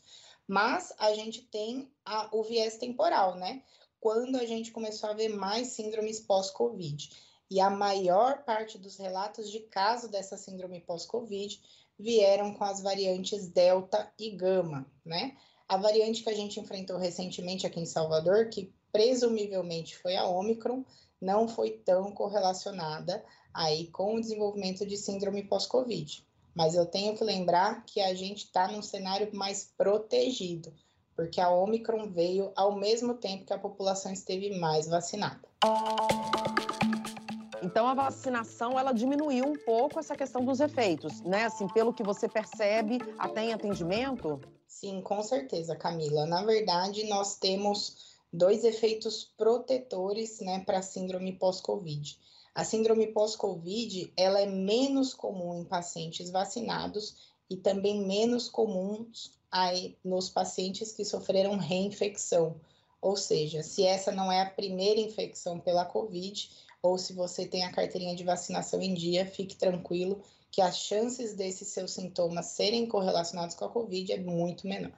Mas 0.47 0.93
a 0.97 1.13
gente 1.13 1.41
tem 1.41 1.91
a, 2.05 2.29
o 2.31 2.43
viés 2.43 2.77
temporal, 2.77 3.35
né? 3.35 3.63
Quando 3.99 4.37
a 4.37 4.45
gente 4.45 4.71
começou 4.71 5.09
a 5.09 5.13
ver 5.13 5.29
mais 5.29 5.69
síndromes 5.69 6.19
pós-Covid. 6.19 7.09
E 7.49 7.59
a 7.59 7.69
maior 7.69 8.43
parte 8.43 8.77
dos 8.77 8.97
relatos 8.97 9.51
de 9.51 9.59
caso 9.59 10.09
dessa 10.09 10.37
síndrome 10.37 10.79
pós-Covid 10.79 11.61
vieram 11.97 12.53
com 12.53 12.63
as 12.63 12.81
variantes 12.81 13.47
Delta 13.47 14.11
e 14.17 14.31
Gama, 14.31 14.85
né? 15.03 15.35
A 15.67 15.77
variante 15.77 16.23
que 16.23 16.29
a 16.29 16.35
gente 16.35 16.59
enfrentou 16.59 16.97
recentemente 16.97 17.65
aqui 17.65 17.79
em 17.79 17.85
Salvador, 17.85 18.49
que 18.49 18.71
presumivelmente 18.91 19.97
foi 19.97 20.15
a 20.15 20.27
Omicron, 20.27 20.85
não 21.25 21.47
foi 21.47 21.71
tão 21.71 22.11
correlacionada 22.11 23.25
aí 23.51 23.87
com 23.87 24.15
o 24.15 24.21
desenvolvimento 24.21 24.85
de 24.85 24.95
síndrome 24.95 25.43
pós-Covid. 25.43 26.23
Mas 26.53 26.75
eu 26.75 26.85
tenho 26.85 27.17
que 27.17 27.23
lembrar 27.23 27.83
que 27.85 27.99
a 27.99 28.13
gente 28.13 28.45
está 28.45 28.67
num 28.67 28.81
cenário 28.81 29.29
mais 29.33 29.73
protegido, 29.75 30.71
porque 31.15 31.41
a 31.41 31.49
Omicron 31.49 32.09
veio 32.11 32.51
ao 32.55 32.75
mesmo 32.75 33.15
tempo 33.15 33.45
que 33.45 33.53
a 33.53 33.57
população 33.57 34.13
esteve 34.13 34.57
mais 34.59 34.87
vacinada. 34.87 35.41
Então 37.63 37.87
a 37.87 37.95
vacinação 37.95 38.77
ela 38.79 38.93
diminuiu 38.93 39.45
um 39.45 39.57
pouco 39.65 39.99
essa 39.99 40.15
questão 40.15 40.45
dos 40.45 40.59
efeitos, 40.59 41.21
né? 41.21 41.45
Assim, 41.45 41.67
pelo 41.69 41.91
que 41.91 42.03
você 42.03 42.29
percebe 42.29 42.99
até 43.17 43.45
em 43.45 43.53
atendimento? 43.53 44.39
Sim, 44.67 45.01
com 45.01 45.23
certeza, 45.23 45.75
Camila. 45.75 46.27
Na 46.27 46.43
verdade, 46.43 47.07
nós 47.07 47.37
temos 47.37 48.14
dois 48.35 48.63
efeitos 48.63 49.31
protetores, 49.37 50.39
né, 50.39 50.63
para 50.65 50.79
a 50.79 50.83
síndrome 50.83 51.33
pós-Covid. 51.33 52.17
A 52.53 52.63
síndrome 52.63 53.07
pós-Covid, 53.07 54.13
ela 54.15 54.39
é 54.39 54.45
menos 54.45 55.13
comum 55.13 55.59
em 55.59 55.65
pacientes 55.65 56.29
vacinados 56.29 57.15
e 57.49 57.57
também 57.57 58.05
menos 58.05 58.47
comum 58.47 59.07
aí 59.51 59.97
nos 60.03 60.29
pacientes 60.29 60.91
que 60.91 61.03
sofreram 61.03 61.57
reinfecção. 61.57 62.55
Ou 63.01 63.15
seja, 63.15 63.61
se 63.61 63.85
essa 63.85 64.11
não 64.11 64.31
é 64.31 64.41
a 64.41 64.49
primeira 64.49 64.99
infecção 64.99 65.59
pela 65.59 65.85
Covid, 65.85 66.49
ou 66.81 66.97
se 66.97 67.13
você 67.13 67.45
tem 67.45 67.63
a 67.63 67.71
carteirinha 67.71 68.15
de 68.15 68.23
vacinação 68.23 68.81
em 68.81 68.93
dia, 68.93 69.25
fique 69.25 69.55
tranquilo 69.55 70.21
que 70.55 70.61
as 70.61 70.77
chances 70.77 71.33
desses 71.33 71.67
seus 71.67 71.91
sintomas 71.91 72.45
serem 72.45 72.87
correlacionados 72.87 73.55
com 73.55 73.65
a 73.65 73.69
Covid 73.69 74.13
é 74.13 74.17
muito 74.17 74.65
menor. 74.65 74.93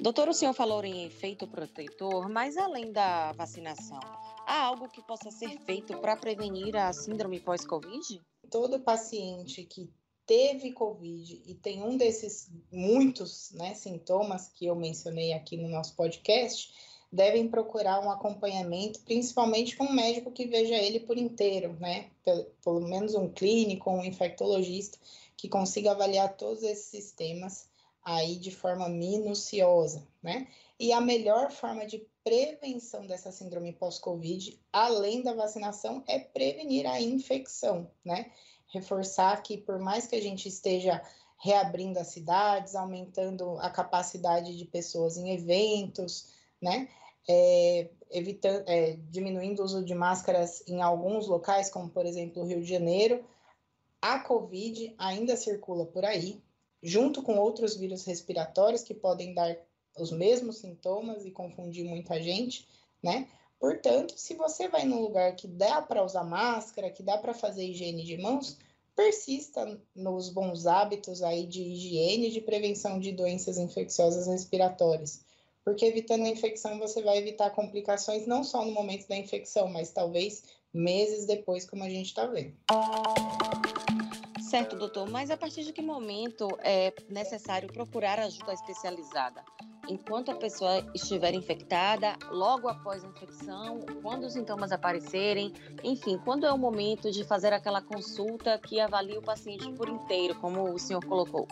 Doutor, 0.00 0.30
o 0.30 0.32
senhor 0.32 0.54
falou 0.54 0.82
em 0.82 1.04
efeito 1.04 1.46
protetor, 1.46 2.26
mas 2.30 2.56
além 2.56 2.90
da 2.90 3.32
vacinação, 3.32 4.00
há 4.46 4.62
algo 4.62 4.88
que 4.88 5.02
possa 5.02 5.30
ser 5.30 5.58
feito 5.66 5.94
para 5.98 6.16
prevenir 6.16 6.74
a 6.74 6.90
síndrome 6.94 7.38
pós-Covid? 7.38 8.22
Todo 8.50 8.80
paciente 8.80 9.62
que 9.64 9.92
teve 10.24 10.72
Covid 10.72 11.42
e 11.44 11.54
tem 11.54 11.82
um 11.82 11.98
desses 11.98 12.50
muitos 12.72 13.50
né, 13.52 13.74
sintomas 13.74 14.48
que 14.48 14.64
eu 14.64 14.74
mencionei 14.74 15.34
aqui 15.34 15.58
no 15.58 15.68
nosso 15.68 15.94
podcast, 15.94 16.72
devem 17.12 17.48
procurar 17.48 18.00
um 18.00 18.10
acompanhamento, 18.10 19.00
principalmente 19.00 19.76
com 19.76 19.84
um 19.84 19.92
médico 19.92 20.32
que 20.32 20.46
veja 20.46 20.74
ele 20.74 21.00
por 21.00 21.16
inteiro, 21.16 21.76
né? 21.80 22.10
Pelo, 22.24 22.44
pelo 22.62 22.80
menos 22.80 23.14
um 23.14 23.28
clínico, 23.28 23.90
um 23.90 24.04
infectologista, 24.04 24.98
que 25.36 25.48
consiga 25.48 25.92
avaliar 25.92 26.36
todos 26.36 26.62
esses 26.62 26.86
sistemas 26.86 27.68
aí 28.04 28.36
de 28.36 28.50
forma 28.50 28.88
minuciosa, 28.88 30.06
né? 30.22 30.48
E 30.78 30.92
a 30.92 31.00
melhor 31.00 31.50
forma 31.50 31.86
de 31.86 32.06
prevenção 32.22 33.06
dessa 33.06 33.32
síndrome 33.32 33.72
pós-Covid, 33.72 34.60
além 34.72 35.22
da 35.22 35.32
vacinação, 35.32 36.02
é 36.06 36.18
prevenir 36.18 36.86
a 36.86 37.00
infecção, 37.00 37.90
né? 38.04 38.30
Reforçar 38.68 39.42
que 39.42 39.56
por 39.56 39.78
mais 39.78 40.06
que 40.06 40.16
a 40.16 40.20
gente 40.20 40.48
esteja 40.48 41.02
reabrindo 41.38 41.98
as 41.98 42.08
cidades, 42.08 42.74
aumentando 42.74 43.58
a 43.58 43.70
capacidade 43.70 44.56
de 44.56 44.64
pessoas 44.64 45.16
em 45.16 45.30
eventos, 45.30 46.28
né? 46.60 46.88
É, 47.28 47.90
evitando, 48.10 48.64
é, 48.68 48.96
diminuindo 49.10 49.60
o 49.60 49.64
uso 49.64 49.84
de 49.84 49.94
máscaras 49.94 50.62
em 50.68 50.80
alguns 50.80 51.26
locais, 51.26 51.68
como 51.68 51.88
por 51.88 52.06
exemplo 52.06 52.42
o 52.42 52.46
Rio 52.46 52.60
de 52.60 52.68
Janeiro, 52.68 53.24
a 54.00 54.20
Covid 54.20 54.94
ainda 54.98 55.36
circula 55.36 55.86
por 55.86 56.04
aí, 56.04 56.40
junto 56.82 57.22
com 57.22 57.36
outros 57.38 57.76
vírus 57.76 58.04
respiratórios 58.04 58.82
que 58.82 58.94
podem 58.94 59.34
dar 59.34 59.56
os 59.98 60.12
mesmos 60.12 60.58
sintomas 60.58 61.24
e 61.24 61.30
confundir 61.30 61.84
muita 61.84 62.20
gente, 62.22 62.68
né? 63.02 63.28
Portanto, 63.58 64.14
se 64.16 64.34
você 64.34 64.68
vai 64.68 64.84
num 64.84 65.00
lugar 65.00 65.34
que 65.34 65.48
dá 65.48 65.80
para 65.80 66.04
usar 66.04 66.24
máscara, 66.24 66.90
que 66.90 67.02
dá 67.02 67.16
para 67.16 67.32
fazer 67.32 67.64
higiene 67.64 68.04
de 68.04 68.18
mãos, 68.18 68.58
persista 68.94 69.80
nos 69.94 70.28
bons 70.28 70.66
hábitos 70.66 71.22
aí 71.22 71.46
de 71.46 71.62
higiene 71.62 72.28
e 72.28 72.32
de 72.32 72.40
prevenção 72.40 73.00
de 73.00 73.12
doenças 73.12 73.56
infecciosas 73.58 74.26
respiratórias 74.26 75.25
porque 75.66 75.84
evitando 75.84 76.24
a 76.24 76.28
infecção 76.28 76.78
você 76.78 77.02
vai 77.02 77.18
evitar 77.18 77.50
complicações 77.50 78.24
não 78.24 78.44
só 78.44 78.64
no 78.64 78.70
momento 78.70 79.08
da 79.08 79.16
infecção, 79.16 79.66
mas 79.66 79.90
talvez 79.90 80.44
meses 80.72 81.26
depois, 81.26 81.68
como 81.68 81.82
a 81.82 81.88
gente 81.88 82.06
está 82.06 82.24
vendo. 82.24 82.54
Certo, 84.48 84.76
doutor, 84.76 85.10
mas 85.10 85.28
a 85.28 85.36
partir 85.36 85.64
de 85.64 85.72
que 85.72 85.82
momento 85.82 86.46
é 86.62 86.94
necessário 87.08 87.68
procurar 87.72 88.20
ajuda 88.20 88.54
especializada? 88.54 89.44
enquanto 89.88 90.32
a 90.32 90.34
pessoa 90.34 90.84
estiver 90.92 91.32
infectada, 91.32 92.16
logo 92.28 92.68
após 92.68 93.04
a 93.04 93.06
infecção, 93.06 93.78
quando 94.02 94.24
os 94.24 94.32
sintomas 94.32 94.72
aparecerem, 94.72 95.54
enfim, 95.84 96.18
quando 96.24 96.44
é 96.44 96.52
o 96.52 96.58
momento 96.58 97.08
de 97.08 97.22
fazer 97.22 97.52
aquela 97.52 97.80
consulta 97.80 98.58
que 98.58 98.80
avalie 98.80 99.16
o 99.16 99.22
paciente 99.22 99.70
por 99.74 99.88
inteiro, 99.88 100.34
como 100.40 100.74
o 100.74 100.78
senhor 100.78 101.04
colocou? 101.04 101.46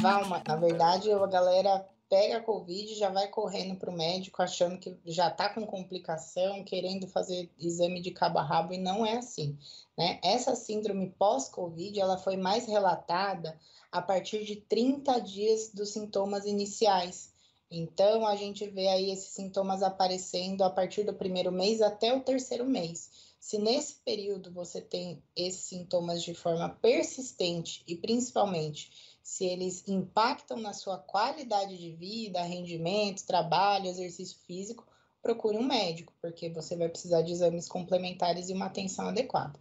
Valma, 0.00 0.42
na 0.46 0.56
verdade, 0.56 1.12
a 1.12 1.26
galera 1.26 1.86
pega 2.08 2.38
a 2.38 2.42
Covid, 2.42 2.94
já 2.94 3.10
vai 3.10 3.28
correndo 3.28 3.76
para 3.76 3.90
o 3.90 3.96
médico 3.96 4.42
achando 4.42 4.78
que 4.78 4.96
já 5.04 5.28
está 5.28 5.48
com 5.48 5.66
complicação, 5.66 6.64
querendo 6.64 7.06
fazer 7.06 7.50
exame 7.58 8.00
de 8.00 8.10
cabo 8.10 8.38
a 8.38 8.42
rabo, 8.42 8.72
e 8.72 8.78
não 8.78 9.04
é 9.04 9.18
assim. 9.18 9.56
Né? 9.96 10.18
Essa 10.22 10.54
síndrome 10.54 11.10
pós-Covid, 11.18 12.00
ela 12.00 12.16
foi 12.16 12.36
mais 12.36 12.66
relatada 12.66 13.58
a 13.92 14.00
partir 14.00 14.44
de 14.44 14.56
30 14.56 15.18
dias 15.20 15.70
dos 15.72 15.90
sintomas 15.90 16.46
iniciais. 16.46 17.32
Então, 17.70 18.26
a 18.26 18.34
gente 18.34 18.66
vê 18.66 18.88
aí 18.88 19.10
esses 19.10 19.30
sintomas 19.30 19.82
aparecendo 19.82 20.62
a 20.62 20.70
partir 20.70 21.04
do 21.04 21.12
primeiro 21.12 21.52
mês 21.52 21.82
até 21.82 22.14
o 22.14 22.20
terceiro 22.20 22.64
mês. 22.64 23.28
Se 23.38 23.58
nesse 23.58 23.96
período 24.04 24.50
você 24.50 24.80
tem 24.80 25.22
esses 25.36 25.62
sintomas 25.62 26.22
de 26.22 26.34
forma 26.34 26.68
persistente 26.68 27.82
e 27.86 27.94
principalmente 27.94 29.07
se 29.28 29.44
eles 29.44 29.86
impactam 29.86 30.56
na 30.56 30.72
sua 30.72 30.96
qualidade 30.96 31.76
de 31.76 31.92
vida, 31.92 32.40
rendimento, 32.40 33.26
trabalho, 33.26 33.86
exercício 33.86 34.38
físico, 34.46 34.86
procure 35.22 35.58
um 35.58 35.62
médico, 35.62 36.14
porque 36.22 36.48
você 36.48 36.74
vai 36.74 36.88
precisar 36.88 37.20
de 37.20 37.32
exames 37.32 37.68
complementares 37.68 38.48
e 38.48 38.54
uma 38.54 38.64
atenção 38.64 39.08
adequada. 39.08 39.60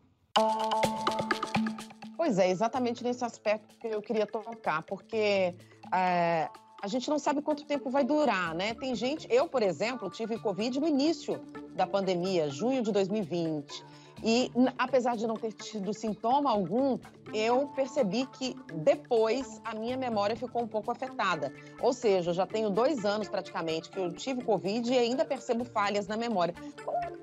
Pois 2.16 2.40
é, 2.40 2.50
exatamente 2.50 3.04
nesse 3.04 3.26
aspecto 3.26 3.78
que 3.78 3.88
eu 3.88 4.02
queria 4.02 4.26
tocar, 4.26 4.84
porque 4.84 5.54
é, 5.94 6.50
a 6.82 6.88
gente 6.88 7.10
não 7.10 7.20
sabe 7.20 7.42
quanto 7.42 7.66
tempo 7.66 7.90
vai 7.90 8.06
durar, 8.06 8.56
né? 8.56 8.74
Tem 8.74 8.96
gente, 8.96 9.28
eu, 9.30 9.50
por 9.50 9.62
exemplo, 9.62 10.10
tive 10.10 10.40
Covid 10.40 10.80
no 10.80 10.88
início 10.88 11.42
da 11.76 11.86
pandemia, 11.86 12.50
junho 12.50 12.82
de 12.82 12.94
2020. 12.94 13.84
E 14.24 14.52
apesar 14.78 15.16
de 15.16 15.28
não 15.28 15.36
ter 15.36 15.54
tido 15.54 15.94
sintoma 15.94 16.52
algum, 16.52 16.98
eu 17.34 17.68
percebi 17.76 18.26
que 18.26 18.56
depois 18.74 19.62
a 19.64 19.76
minha 19.76 19.98
memória 19.98 20.36
ficou 20.36 20.64
um 20.64 20.68
pouco 20.68 20.92
afetada. 20.92 21.54
Ou 21.82 21.94
seja, 21.94 22.32
eu 22.32 22.34
já 22.34 22.46
tenho 22.46 22.70
dois 22.70 23.06
anos 23.06 23.28
praticamente 23.28 23.90
que 23.90 24.00
eu 24.00 24.12
tive 24.12 24.44
Covid 24.44 24.92
e 24.92 24.98
ainda 24.98 25.26
percebo 25.26 25.64
falhas 25.64 26.08
na 26.08 26.18
memória. 26.18 26.54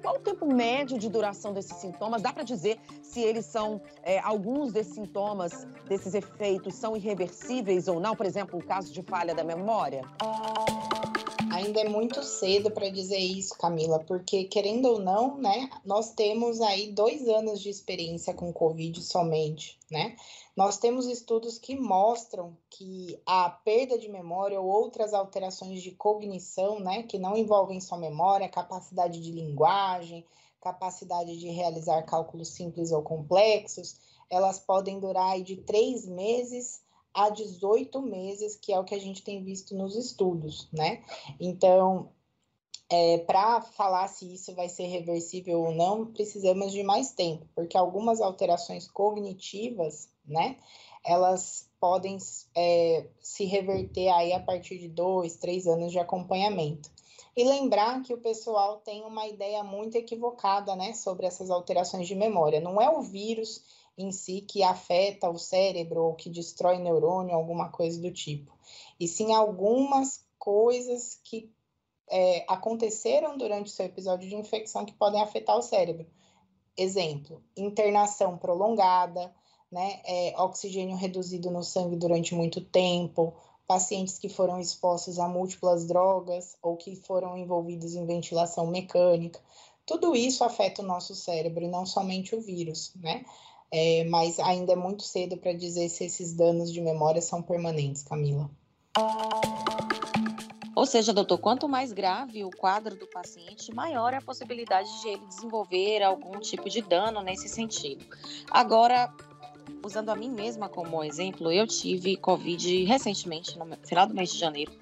Qual, 0.03 0.17
o 0.17 0.19
tempo 0.19 0.47
médio 0.47 0.99
de 0.99 1.09
duração 1.09 1.53
desses 1.53 1.77
sintomas? 1.79 2.23
Dá 2.23 2.33
para 2.33 2.43
dizer 2.43 2.79
se 3.03 3.21
eles 3.21 3.47
são, 3.47 3.81
é, 4.03 4.19
alguns 4.21 4.73
desses 4.73 4.95
sintomas, 4.95 5.67
desses 5.89 6.15
efeitos, 6.15 6.75
são 6.75 6.97
irreversíveis 6.97 7.89
ou 7.89 7.99
não? 7.99 8.15
Por 8.15 8.27
exemplo, 8.27 8.59
o 8.59 8.65
caso 8.65 8.93
de 8.93 9.03
falha 9.03 9.35
da 9.35 9.43
memória? 9.43 10.03
Ainda 11.55 11.83
é 11.83 11.89
muito 11.89 12.21
cedo 12.25 12.69
para 12.69 12.89
dizer 12.89 13.19
isso, 13.19 13.57
Camila, 13.57 14.01
porque 14.01 14.43
querendo 14.43 14.87
ou 14.87 14.99
não, 14.99 15.39
né, 15.39 15.71
nós 15.85 16.13
temos 16.13 16.61
aí 16.61 16.91
dois 16.91 17.29
anos 17.29 17.61
de 17.61 17.71
experiência 17.71 18.35
com 18.35 18.53
Covid 18.53 19.01
somente, 19.01 19.79
né? 19.89 20.17
Nós 20.57 20.79
temos 20.79 21.07
estudos 21.07 21.57
que 21.57 21.77
mostram 21.77 22.57
que 22.69 23.21
a 23.25 23.49
perda 23.49 23.97
de 23.97 24.09
memória 24.09 24.61
ou 24.61 24.67
outras 24.67 25.15
alterações 25.15 25.81
de 25.81 25.93
cognição, 25.93 26.81
né, 26.81 27.05
que 27.05 27.21
não 27.21 27.37
envolvem 27.37 27.81
só 27.81 27.97
memória, 27.97 28.49
capacidade 28.49 29.21
de 29.21 29.31
linguagem, 29.31 30.27
capacidade 30.61 31.39
de 31.39 31.51
realizar 31.51 32.03
cálculos 32.03 32.49
simples 32.49 32.91
ou 32.91 33.01
complexos, 33.01 33.95
elas 34.29 34.59
podem 34.59 34.99
durar 34.99 35.41
de 35.41 35.57
três 35.59 36.05
meses 36.05 36.84
a 37.15 37.31
18 37.31 38.03
meses, 38.03 38.57
que 38.57 38.73
é 38.73 38.79
o 38.79 38.85
que 38.85 38.95
a 38.95 39.01
gente 39.01 39.23
tem 39.23 39.43
visto 39.43 39.75
nos 39.75 39.95
estudos, 39.97 40.69
né? 40.73 41.03
Então, 41.41 42.11
é, 42.91 43.19
para 43.19 43.61
falar 43.61 44.09
se 44.09 44.35
isso 44.35 44.55
vai 44.55 44.69
ser 44.69 44.87
reversível 44.87 45.63
ou 45.63 45.73
não, 45.73 46.07
precisamos 46.07 46.73
de 46.73 46.83
mais 46.83 47.13
tempo, 47.13 47.47
porque 47.55 47.77
algumas 47.77 48.21
alterações 48.21 48.87
cognitivas, 48.87 50.09
né, 50.27 50.57
elas 51.05 51.69
podem 51.81 52.19
é, 52.55 53.07
se 53.21 53.45
reverter 53.45 54.09
aí 54.09 54.33
a 54.33 54.41
partir 54.41 54.79
de 54.79 54.89
dois, 54.89 55.37
três 55.37 55.67
anos 55.67 55.93
de 55.93 55.99
acompanhamento. 55.99 56.91
E 57.37 57.43
lembrar 57.43 58.01
que 58.03 58.15
o 58.15 58.21
pessoal 58.21 58.79
tem 58.79 59.03
uma 59.03 59.27
ideia 59.27 59.63
muito 59.65 59.97
equivocada, 59.97 60.77
né, 60.77 60.95
sobre 60.95 61.27
essas 61.27 61.51
alterações 61.51 62.07
de 62.07 62.15
memória. 62.15 62.61
Não 62.61 62.81
é 62.81 62.89
o 62.89 63.03
vírus 63.03 63.63
em 63.97 64.11
si 64.11 64.41
que 64.41 64.63
afeta 64.63 65.31
o 65.31 65.39
cérebro 65.39 66.03
ou 66.03 66.15
que 66.15 66.29
destrói 66.29 66.79
neurônio, 66.79 67.35
alguma 67.35 67.71
coisa 67.71 68.01
do 68.01 68.13
tipo. 68.13 68.53
E 68.99 69.07
sim 69.07 69.33
algumas 69.33 70.25
coisas 70.39 71.21
que 71.23 71.53
é, 72.11 72.45
aconteceram 72.49 73.37
durante 73.37 73.67
o 73.67 73.75
seu 73.75 73.87
episódio 73.87 74.29
de 74.29 74.35
infecção 74.35 74.85
que 74.85 74.93
podem 74.93 75.23
afetar 75.23 75.57
o 75.57 75.63
cérebro. 75.63 76.07
Exemplo, 76.77 77.43
internação 77.57 78.37
prolongada, 78.37 79.33
né, 79.71 80.01
é, 80.05 80.35
oxigênio 80.41 80.97
reduzido 80.97 81.51
no 81.51 81.63
sangue 81.63 81.97
durante 81.97 82.35
muito 82.35 82.61
tempo, 82.61 83.35
pacientes 83.67 84.19
que 84.19 84.29
foram 84.29 84.61
expostos 84.61 85.19
a 85.19 85.27
múltiplas 85.27 85.87
drogas 85.87 86.57
ou 86.63 86.77
que 86.77 86.95
foram 86.97 87.37
envolvidos 87.37 87.95
em 87.95 88.07
ventilação 88.07 88.67
mecânica. 88.67 89.41
Tudo 89.87 90.15
isso 90.15 90.45
afeta 90.45 90.83
o 90.83 90.87
nosso 90.87 91.15
cérebro 91.15 91.65
e 91.65 91.69
não 91.69 91.87
somente 91.87 92.35
o 92.35 92.41
vírus, 92.41 92.93
né? 92.97 93.25
É, 93.77 94.05
mas 94.05 94.39
ainda 94.39 94.73
é 94.73 94.77
muito 94.77 95.03
cedo 95.03 95.37
para 95.37 95.53
dizer 95.53 95.89
se 95.89 96.05
esses 96.05 96.33
danos 96.33 96.73
de 96.73 96.81
memória 96.81 97.21
são 97.21 97.43
permanentes, 97.43 98.05
Camila. 98.05 98.49
Ou 100.77 100.87
seja, 100.87 101.13
doutor, 101.13 101.39
quanto 101.39 101.69
mais 101.69 101.93
grave 101.93 102.45
o 102.45 102.51
quadro 102.51 102.97
do 102.97 103.09
paciente, 103.09 103.75
maior 103.75 104.15
é 104.15 104.19
a 104.19 104.23
possibilidade 104.23 104.89
de 105.01 105.09
ele 105.09 105.27
desenvolver 105.27 106.05
algum 106.05 106.39
tipo 106.39 106.71
de 106.71 106.83
dano 106.83 107.21
nesse 107.21 107.49
sentido. 107.49 108.07
Agora, 108.49 109.13
usando 109.85 110.11
a 110.11 110.15
mim 110.15 110.31
mesma 110.31 110.69
como 110.69 111.03
exemplo, 111.03 111.51
eu 111.51 111.67
tive 111.67 112.17
Covid 112.17 112.85
recentemente, 112.85 113.59
no 113.59 113.77
final 113.85 114.07
do 114.07 114.15
mês 114.15 114.33
de 114.33 114.39
janeiro. 114.39 114.73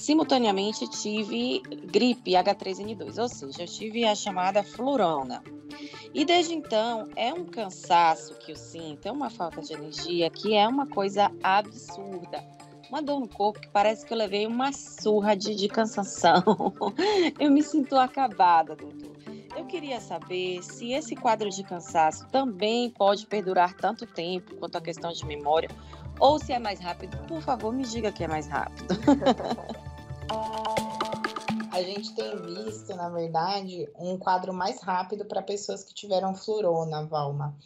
Simultaneamente 0.00 0.88
tive 0.88 1.60
gripe 1.84 2.30
H3N2, 2.30 3.18
ou 3.20 3.28
seja, 3.28 3.64
eu 3.64 3.66
tive 3.66 4.06
a 4.06 4.14
chamada 4.14 4.62
flurona. 4.62 5.42
E 6.14 6.24
desde 6.24 6.54
então 6.54 7.06
é 7.14 7.34
um 7.34 7.44
cansaço 7.44 8.34
que 8.38 8.52
eu 8.52 8.56
sinto, 8.56 9.06
é 9.06 9.12
uma 9.12 9.28
falta 9.28 9.60
de 9.60 9.74
energia 9.74 10.30
que 10.30 10.54
é 10.54 10.66
uma 10.66 10.86
coisa 10.86 11.30
absurda. 11.42 12.42
Uma 12.88 13.02
dor 13.02 13.20
no 13.20 13.28
corpo 13.28 13.60
que 13.60 13.68
parece 13.68 14.06
que 14.06 14.14
eu 14.14 14.16
levei 14.16 14.46
uma 14.46 14.72
surra 14.72 15.36
de, 15.36 15.54
de 15.54 15.68
cansação. 15.68 16.42
eu 17.38 17.50
me 17.50 17.62
sinto 17.62 17.94
acabada, 17.96 18.74
doutor. 18.74 19.10
Eu 19.54 19.66
queria 19.66 20.00
saber 20.00 20.62
se 20.62 20.92
esse 20.92 21.14
quadro 21.14 21.50
de 21.50 21.62
cansaço 21.62 22.26
também 22.28 22.88
pode 22.88 23.26
perdurar 23.26 23.74
tanto 23.74 24.06
tempo 24.06 24.56
quanto 24.56 24.76
a 24.76 24.80
questão 24.80 25.12
de 25.12 25.26
memória, 25.26 25.68
ou 26.18 26.38
se 26.38 26.54
é 26.54 26.58
mais 26.58 26.80
rápido. 26.80 27.18
Por 27.26 27.42
favor, 27.42 27.70
me 27.70 27.82
diga 27.82 28.10
que 28.10 28.24
é 28.24 28.28
mais 28.28 28.46
rápido. 28.46 28.94
a 31.72 31.82
gente 31.82 32.14
tem 32.14 32.36
visto, 32.42 32.94
na 32.94 33.08
verdade, 33.08 33.88
um 33.98 34.18
quadro 34.18 34.52
mais 34.52 34.80
rápido 34.80 35.24
para 35.24 35.42
pessoas 35.42 35.82
que 35.82 35.94
tiveram 35.94 36.34
florona, 36.34 37.06
Valma. 37.06 37.56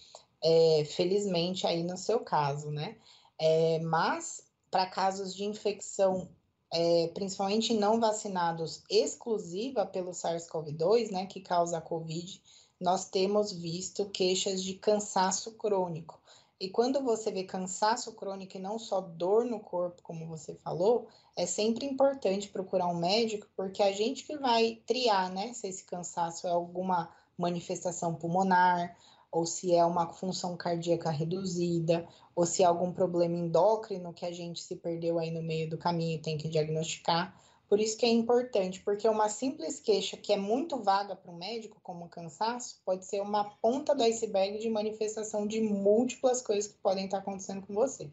É, 0.42 0.84
felizmente, 0.84 1.66
aí 1.66 1.82
no 1.82 1.96
seu 1.96 2.20
caso, 2.20 2.70
né? 2.70 2.96
É, 3.38 3.80
mas 3.80 4.42
para 4.70 4.86
casos 4.86 5.34
de 5.34 5.44
infecção, 5.44 6.28
é, 6.72 7.08
principalmente 7.14 7.74
não 7.74 7.98
vacinados, 7.98 8.82
exclusiva 8.90 9.86
pelo 9.86 10.10
SARS-CoV-2, 10.10 11.10
né, 11.10 11.26
que 11.26 11.40
causa 11.40 11.78
a 11.78 11.80
COVID, 11.80 12.42
nós 12.80 13.08
temos 13.08 13.52
visto 13.52 14.04
queixas 14.10 14.62
de 14.62 14.74
cansaço 14.74 15.52
crônico. 15.52 16.20
E 16.60 16.68
quando 16.68 17.02
você 17.02 17.30
vê 17.30 17.44
cansaço 17.44 18.12
crônico 18.12 18.56
e 18.56 18.60
não 18.60 18.78
só 18.78 19.00
dor 19.00 19.44
no 19.44 19.60
corpo, 19.60 20.02
como 20.02 20.26
você 20.26 20.54
falou, 20.56 21.08
é 21.36 21.46
sempre 21.46 21.84
importante 21.86 22.48
procurar 22.48 22.86
um 22.88 22.96
médico, 22.96 23.46
porque 23.56 23.82
a 23.82 23.92
gente 23.92 24.24
que 24.24 24.36
vai 24.36 24.80
triar, 24.86 25.32
né, 25.32 25.52
se 25.52 25.66
esse 25.66 25.84
cansaço 25.84 26.46
é 26.46 26.50
alguma 26.50 27.10
manifestação 27.36 28.14
pulmonar, 28.14 28.96
ou 29.30 29.44
se 29.44 29.74
é 29.74 29.84
uma 29.84 30.12
função 30.12 30.56
cardíaca 30.56 31.10
reduzida, 31.10 32.06
ou 32.36 32.46
se 32.46 32.62
é 32.62 32.66
algum 32.66 32.92
problema 32.92 33.36
endócrino 33.36 34.12
que 34.12 34.24
a 34.24 34.30
gente 34.30 34.62
se 34.62 34.76
perdeu 34.76 35.18
aí 35.18 35.32
no 35.32 35.42
meio 35.42 35.68
do 35.68 35.76
caminho 35.76 36.16
e 36.16 36.22
tem 36.22 36.38
que 36.38 36.48
diagnosticar. 36.48 37.36
Por 37.68 37.80
isso 37.80 37.96
que 37.96 38.06
é 38.06 38.10
importante, 38.10 38.80
porque 38.80 39.08
uma 39.08 39.28
simples 39.28 39.80
queixa 39.80 40.16
que 40.16 40.32
é 40.32 40.36
muito 40.36 40.80
vaga 40.80 41.16
para 41.16 41.32
o 41.32 41.36
médico, 41.36 41.80
como 41.82 42.08
cansaço, 42.08 42.80
pode 42.84 43.04
ser 43.04 43.20
uma 43.20 43.44
ponta 43.60 43.92
do 43.92 44.04
iceberg 44.04 44.58
de 44.58 44.70
manifestação 44.70 45.44
de 45.44 45.60
múltiplas 45.60 46.40
coisas 46.40 46.70
que 46.70 46.78
podem 46.78 47.06
estar 47.06 47.18
acontecendo 47.18 47.66
com 47.66 47.74
você. 47.74 48.08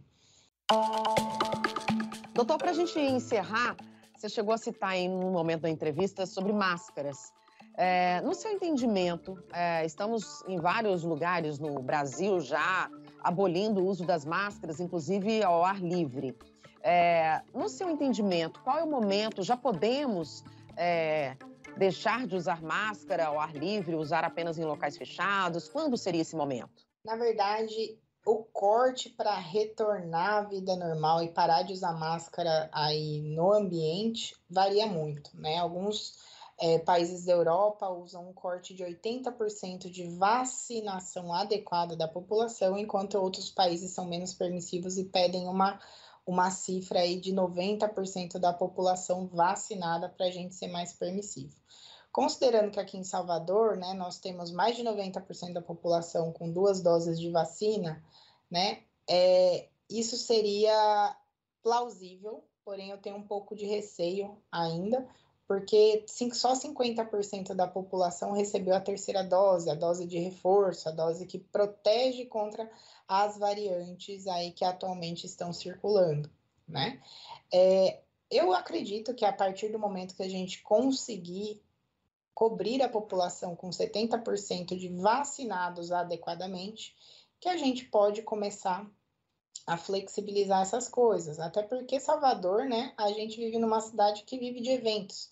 Doutor, 2.33 2.57
para 2.57 2.71
a 2.71 2.73
gente 2.73 2.97
encerrar, 2.97 3.75
você 4.15 4.29
chegou 4.29 4.53
a 4.53 4.57
citar 4.57 4.95
em 4.95 5.09
um 5.09 5.31
momento 5.31 5.61
da 5.61 5.69
entrevista 5.69 6.25
sobre 6.25 6.53
máscaras. 6.53 7.33
É, 7.75 8.21
no 8.21 8.33
seu 8.33 8.51
entendimento, 8.51 9.37
é, 9.51 9.85
estamos 9.85 10.41
em 10.47 10.57
vários 10.57 11.03
lugares 11.03 11.59
no 11.59 11.81
Brasil 11.81 12.39
já 12.39 12.89
abolindo 13.21 13.81
o 13.81 13.85
uso 13.85 14.05
das 14.05 14.23
máscaras, 14.23 14.79
inclusive 14.79 15.43
ao 15.43 15.65
ar 15.65 15.81
livre. 15.81 16.37
É, 16.81 17.41
no 17.53 17.67
seu 17.67 17.89
entendimento, 17.89 18.61
qual 18.61 18.77
é 18.77 18.83
o 18.83 18.89
momento? 18.89 19.43
Já 19.43 19.57
podemos 19.57 20.41
é, 20.77 21.35
deixar 21.75 22.25
de 22.25 22.37
usar 22.37 22.61
máscara 22.61 23.25
ao 23.25 23.39
ar 23.39 23.53
livre, 23.53 23.93
usar 23.95 24.23
apenas 24.23 24.57
em 24.57 24.63
locais 24.63 24.97
fechados? 24.97 25.67
Quando 25.67 25.97
seria 25.97 26.21
esse 26.21 26.35
momento? 26.35 26.87
Na 27.03 27.17
verdade, 27.17 27.99
o 28.25 28.43
corte 28.43 29.09
para 29.09 29.35
retornar 29.35 30.37
à 30.37 30.41
vida 30.41 30.75
normal 30.75 31.23
e 31.23 31.29
parar 31.29 31.63
de 31.63 31.73
usar 31.73 31.93
máscara 31.93 32.69
aí 32.71 33.21
no 33.21 33.51
ambiente 33.51 34.35
varia 34.49 34.85
muito, 34.85 35.31
né? 35.33 35.57
Alguns 35.57 36.13
é, 36.59 36.77
países 36.77 37.25
da 37.25 37.33
Europa 37.33 37.89
usam 37.89 38.29
um 38.29 38.33
corte 38.33 38.75
de 38.75 38.83
80% 38.83 39.89
de 39.89 40.07
vacinação 40.15 41.33
adequada 41.33 41.95
da 41.95 42.07
população, 42.07 42.77
enquanto 42.77 43.17
outros 43.17 43.49
países 43.49 43.91
são 43.91 44.05
menos 44.05 44.35
permissivos 44.35 44.99
e 44.99 45.05
pedem 45.05 45.47
uma, 45.47 45.79
uma 46.23 46.51
cifra 46.51 46.99
aí 46.99 47.19
de 47.19 47.33
90% 47.33 48.37
da 48.37 48.53
população 48.53 49.27
vacinada 49.27 50.07
para 50.07 50.27
a 50.27 50.31
gente 50.31 50.53
ser 50.53 50.67
mais 50.67 50.93
permissivo. 50.93 51.55
Considerando 52.11 52.71
que 52.71 52.79
aqui 52.79 52.97
em 52.97 53.03
Salvador, 53.03 53.77
né, 53.77 53.93
nós 53.93 54.19
temos 54.19 54.51
mais 54.51 54.75
de 54.75 54.83
90% 54.83 55.53
da 55.53 55.61
população 55.61 56.31
com 56.33 56.51
duas 56.51 56.81
doses 56.81 57.19
de 57.19 57.29
vacina, 57.29 58.03
né, 58.49 58.83
é, 59.09 59.69
isso 59.89 60.17
seria 60.17 61.15
plausível, 61.63 62.43
porém 62.65 62.89
eu 62.89 62.97
tenho 62.97 63.15
um 63.15 63.27
pouco 63.27 63.55
de 63.55 63.65
receio 63.65 64.37
ainda, 64.51 65.07
porque 65.47 66.05
só 66.33 66.53
50% 66.53 67.53
da 67.53 67.67
população 67.67 68.31
recebeu 68.31 68.73
a 68.73 68.79
terceira 68.79 69.23
dose, 69.23 69.69
a 69.69 69.75
dose 69.75 70.05
de 70.05 70.17
reforço, 70.17 70.87
a 70.87 70.93
dose 70.93 71.25
que 71.25 71.39
protege 71.39 72.25
contra 72.25 72.69
as 73.07 73.37
variantes 73.37 74.27
aí 74.27 74.51
que 74.51 74.63
atualmente 74.63 75.25
estão 75.25 75.51
circulando, 75.51 76.29
né? 76.65 77.01
É, 77.53 77.99
eu 78.29 78.53
acredito 78.53 79.13
que 79.13 79.25
a 79.25 79.33
partir 79.33 79.69
do 79.69 79.77
momento 79.77 80.15
que 80.15 80.23
a 80.23 80.29
gente 80.29 80.61
conseguir 80.61 81.61
cobrir 82.33 82.81
a 82.81 82.89
população 82.89 83.55
com 83.55 83.69
70% 83.69 84.77
de 84.77 84.89
vacinados 84.89 85.91
adequadamente, 85.91 86.95
que 87.39 87.49
a 87.49 87.57
gente 87.57 87.85
pode 87.85 88.21
começar 88.21 88.89
a 89.65 89.77
flexibilizar 89.77 90.61
essas 90.61 90.87
coisas. 90.87 91.39
Até 91.39 91.63
porque 91.63 91.99
Salvador, 91.99 92.65
né, 92.65 92.93
a 92.97 93.09
gente 93.11 93.37
vive 93.37 93.57
numa 93.57 93.79
cidade 93.79 94.23
que 94.23 94.37
vive 94.37 94.61
de 94.61 94.69
eventos. 94.69 95.29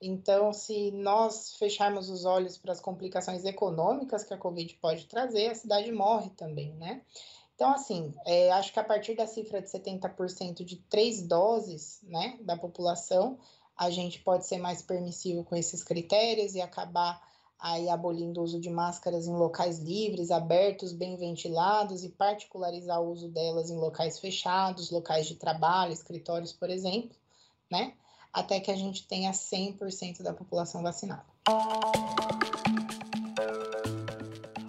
Então, 0.00 0.52
se 0.52 0.90
nós 0.90 1.54
fecharmos 1.56 2.10
os 2.10 2.24
olhos 2.24 2.58
para 2.58 2.72
as 2.72 2.80
complicações 2.80 3.44
econômicas 3.44 4.24
que 4.24 4.34
a 4.34 4.38
Covid 4.38 4.74
pode 4.74 5.06
trazer, 5.06 5.48
a 5.48 5.54
cidade 5.54 5.92
morre 5.92 6.30
também, 6.30 6.74
né? 6.74 7.02
Então, 7.54 7.70
assim, 7.70 8.12
é, 8.26 8.50
acho 8.50 8.72
que 8.72 8.80
a 8.80 8.84
partir 8.84 9.14
da 9.14 9.26
cifra 9.26 9.62
de 9.62 9.68
70% 9.68 10.64
de 10.64 10.76
três 10.90 11.22
doses, 11.22 12.00
né, 12.02 12.36
da 12.40 12.56
população, 12.56 13.38
a 13.76 13.90
gente 13.90 14.20
pode 14.20 14.46
ser 14.46 14.58
mais 14.58 14.82
permissivo 14.82 15.44
com 15.44 15.56
esses 15.56 15.82
critérios 15.82 16.54
e 16.54 16.60
acabar 16.60 17.20
aí 17.58 17.88
abolindo 17.88 18.40
o 18.40 18.44
uso 18.44 18.58
de 18.58 18.68
máscaras 18.68 19.26
em 19.26 19.34
locais 19.34 19.78
livres, 19.78 20.32
abertos, 20.32 20.92
bem 20.92 21.16
ventilados 21.16 22.02
e 22.02 22.08
particularizar 22.08 23.00
o 23.00 23.10
uso 23.10 23.28
delas 23.28 23.70
em 23.70 23.76
locais 23.76 24.18
fechados, 24.18 24.90
locais 24.90 25.26
de 25.26 25.36
trabalho, 25.36 25.92
escritórios, 25.92 26.52
por 26.52 26.68
exemplo, 26.68 27.16
né? 27.70 27.94
Até 28.32 28.58
que 28.58 28.70
a 28.70 28.76
gente 28.76 29.06
tenha 29.06 29.30
100% 29.30 30.22
da 30.22 30.32
população 30.32 30.82
vacinada. 30.82 31.24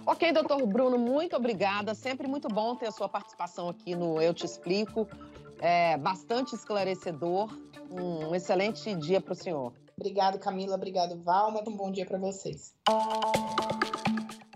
Ok, 0.06 0.32
doutor 0.32 0.64
Bruno, 0.66 0.98
muito 0.98 1.34
obrigada. 1.34 1.94
Sempre 1.94 2.28
muito 2.28 2.46
bom 2.46 2.76
ter 2.76 2.86
a 2.86 2.92
sua 2.92 3.08
participação 3.08 3.68
aqui 3.68 3.96
no 3.96 4.20
Eu 4.20 4.32
Te 4.32 4.44
Explico. 4.46 5.08
É 5.58 5.96
bastante 5.96 6.54
esclarecedor. 6.54 7.48
Um 7.90 8.34
excelente 8.34 8.94
dia 8.94 9.20
para 9.20 9.32
o 9.32 9.36
senhor. 9.36 9.72
Obrigado, 9.96 10.38
Camila. 10.38 10.74
Obrigado, 10.74 11.16
Valma. 11.22 11.62
Um 11.66 11.76
bom 11.76 11.90
dia 11.90 12.04
para 12.04 12.18
vocês. 12.18 12.74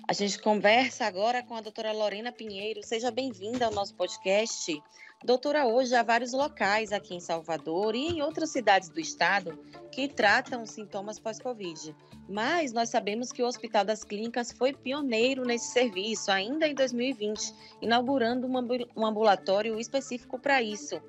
A 0.09 0.13
gente 0.13 0.41
conversa 0.41 1.05
agora 1.05 1.43
com 1.43 1.55
a 1.55 1.61
doutora 1.61 1.93
Lorena 1.93 2.33
Pinheiro. 2.33 2.83
Seja 2.83 3.11
bem-vinda 3.11 3.67
ao 3.67 3.73
nosso 3.73 3.95
podcast. 3.95 4.83
Doutora, 5.25 5.67
hoje 5.67 5.95
há 5.95 6.03
vários 6.03 6.33
locais 6.33 6.93
aqui 6.93 7.15
em 7.15 7.21
Salvador 7.21 7.95
e 7.95 8.07
em 8.07 8.23
outras 8.23 8.51
cidades 8.51 8.89
do 8.89 9.01
estado 9.01 9.59
que 9.91 10.09
tratam 10.09 10.65
sintomas 10.65 11.19
pós-Covid. 11.19 11.95
Mas 12.29 12.73
nós 12.73 12.89
sabemos 12.89 13.33
que 13.33 13.43
o 13.43 13.47
Hospital 13.47 13.85
das 13.85 14.05
Clínicas 14.05 14.53
foi 14.53 14.73
pioneiro 14.73 15.45
nesse 15.45 15.73
serviço, 15.73 16.31
ainda 16.31 16.69
em 16.69 16.75
2020, 16.75 17.53
inaugurando 17.83 18.47
um 18.47 19.07
ambulatório 19.07 19.79
específico 19.81 20.39
para 20.39 20.63
isso. 20.63 21.03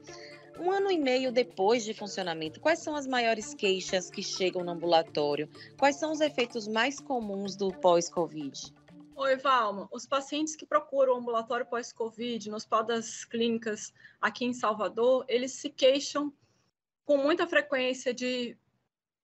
Um 0.60 0.72
ano 0.72 0.91
e 0.91 0.98
meio 0.98 1.32
depois 1.32 1.86
de 1.86 1.93
funcionamento, 1.93 2.60
quais 2.60 2.80
são 2.80 2.93
as 2.93 3.08
maiores 3.08 3.54
queixas 3.54 4.10
que 4.10 4.22
chegam 4.22 4.62
no 4.62 4.72
ambulatório? 4.72 5.50
Quais 5.78 5.95
são 5.95 6.12
os 6.12 6.19
efeitos 6.19 6.67
mais 6.67 7.00
comuns 7.00 7.56
do 7.56 7.72
pós-Covid? 7.72 8.76
Oi, 9.15 9.38
Valma. 9.38 9.88
Os 9.89 10.06
pacientes 10.06 10.58
que 10.58 10.65
procuram 10.65 11.13
o 11.13 11.17
ambulatório 11.17 11.65
pós-Covid 11.65 12.50
no 12.50 12.58
Hospital 12.58 12.84
das 12.84 13.24
Clínicas 13.24 13.93
aqui 14.19 14.43
em 14.43 14.52
Salvador, 14.52 15.24
eles 15.30 15.54
se 15.54 15.69
queixam 15.69 16.34
com 17.06 17.15
muita 17.15 17.48
frequência 17.48 18.13
de 18.13 18.58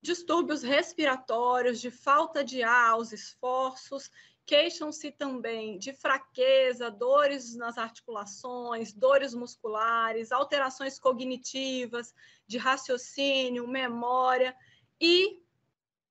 distúrbios 0.01 0.63
respiratórios, 0.63 1.81
de 1.81 1.91
falta 1.91 2.45
de 2.45 2.63
ar 2.63 2.91
aos 2.91 3.11
esforços 3.11 4.09
Queixam-se 4.45 5.11
também 5.11 5.79
de 5.79 5.91
fraqueza, 5.91 6.91
dores 6.91 7.55
nas 7.55 7.77
articulações, 7.77 8.93
dores 8.93 9.33
musculares, 9.33 10.31
alterações 10.31 10.99
cognitivas, 10.99 12.13
de 12.45 12.57
raciocínio, 12.57 13.67
memória, 13.67 14.55
e 15.01 15.41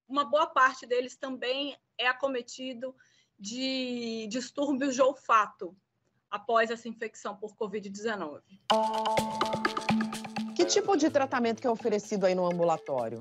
uma 0.09 0.25
boa 0.25 0.47
parte 0.47 0.85
deles 0.85 1.17
também 1.17 1.77
é 1.97 2.07
acometido 2.09 2.95
de 3.39 4.27
distúrbios 4.29 4.95
de 4.95 5.03
olfato 5.03 5.77
após 6.31 6.71
essa 6.71 6.89
infecção 6.89 7.37
por 7.37 7.55
Covid-19. 7.55 8.43
Que 10.57 10.65
tipo 10.65 10.97
de 10.97 11.09
tratamento 11.09 11.61
que 11.61 11.67
é 11.67 11.71
oferecido 11.71 12.27
aí 12.27 12.35
no 12.35 12.47
ambulatório? 12.47 13.21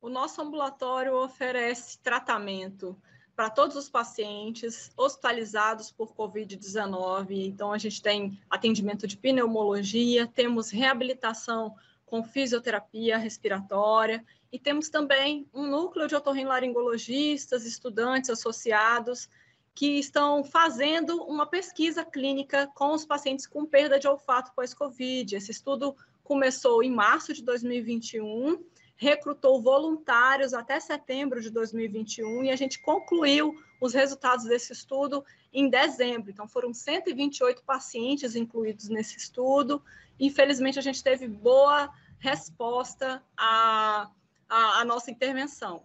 O 0.00 0.08
nosso 0.08 0.40
ambulatório 0.40 1.14
oferece 1.16 1.98
tratamento 1.98 2.96
para 3.34 3.48
todos 3.50 3.76
os 3.76 3.88
pacientes 3.88 4.90
hospitalizados 4.96 5.90
por 5.90 6.14
Covid-19. 6.14 7.46
Então, 7.46 7.72
a 7.72 7.78
gente 7.78 8.02
tem 8.02 8.38
atendimento 8.50 9.06
de 9.06 9.16
pneumologia, 9.16 10.26
temos 10.26 10.70
reabilitação 10.70 11.74
com 12.04 12.22
fisioterapia 12.22 13.16
respiratória 13.16 14.24
e 14.52 14.58
temos 14.58 14.90
também 14.90 15.46
um 15.52 15.66
núcleo 15.66 16.06
de 16.06 16.14
otorrinolaringologistas, 16.14 17.64
estudantes 17.64 18.28
associados 18.28 19.30
que 19.74 19.98
estão 19.98 20.44
fazendo 20.44 21.22
uma 21.22 21.46
pesquisa 21.46 22.04
clínica 22.04 22.66
com 22.74 22.92
os 22.92 23.06
pacientes 23.06 23.46
com 23.46 23.64
perda 23.64 23.98
de 23.98 24.06
olfato 24.06 24.52
pós-Covid. 24.54 25.34
Esse 25.34 25.50
estudo 25.50 25.96
começou 26.22 26.82
em 26.82 26.90
março 26.90 27.32
de 27.32 27.42
2021 27.42 28.62
recrutou 29.02 29.60
voluntários 29.60 30.54
até 30.54 30.78
setembro 30.78 31.40
de 31.40 31.50
2021 31.50 32.44
e 32.44 32.50
a 32.52 32.56
gente 32.56 32.78
concluiu 32.78 33.52
os 33.80 33.92
resultados 33.92 34.44
desse 34.44 34.72
estudo 34.72 35.24
em 35.52 35.68
dezembro. 35.68 36.30
Então, 36.30 36.46
foram 36.46 36.72
128 36.72 37.64
pacientes 37.64 38.36
incluídos 38.36 38.88
nesse 38.88 39.16
estudo. 39.16 39.82
Infelizmente, 40.20 40.78
a 40.78 40.82
gente 40.82 41.02
teve 41.02 41.26
boa 41.26 41.90
resposta 42.20 43.20
à, 43.36 44.08
à, 44.48 44.80
à 44.80 44.84
nossa 44.84 45.10
intervenção. 45.10 45.82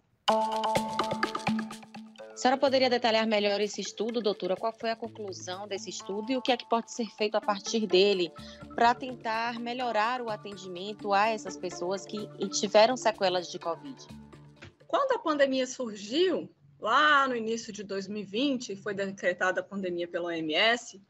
A 2.37 2.39
senhora 2.39 2.59
poderia 2.59 2.87
detalhar 2.87 3.25
melhor 3.25 3.59
esse 3.59 3.81
estudo, 3.81 4.21
doutora? 4.21 4.55
Qual 4.55 4.71
foi 4.71 4.91
a 4.91 4.95
conclusão 4.95 5.67
desse 5.67 5.89
estudo 5.89 6.31
e 6.31 6.37
o 6.37 6.41
que 6.41 6.51
é 6.51 6.55
que 6.55 6.69
pode 6.69 6.91
ser 6.91 7.07
feito 7.17 7.33
a 7.33 7.41
partir 7.41 7.87
dele 7.87 8.31
para 8.75 8.93
tentar 8.93 9.59
melhorar 9.59 10.21
o 10.21 10.29
atendimento 10.29 11.13
a 11.13 11.29
essas 11.29 11.57
pessoas 11.57 12.05
que 12.05 12.29
tiveram 12.49 12.95
sequelas 12.95 13.49
de 13.49 13.57
Covid? 13.57 14.07
Quando 14.87 15.13
a 15.13 15.17
pandemia 15.17 15.65
surgiu, 15.65 16.47
lá 16.79 17.27
no 17.27 17.35
início 17.35 17.73
de 17.73 17.83
2020, 17.83 18.75
foi 18.75 18.93
decretada 18.93 19.61
a 19.61 19.63
pandemia 19.63 20.07
pela 20.07 20.27
OMS, 20.27 21.01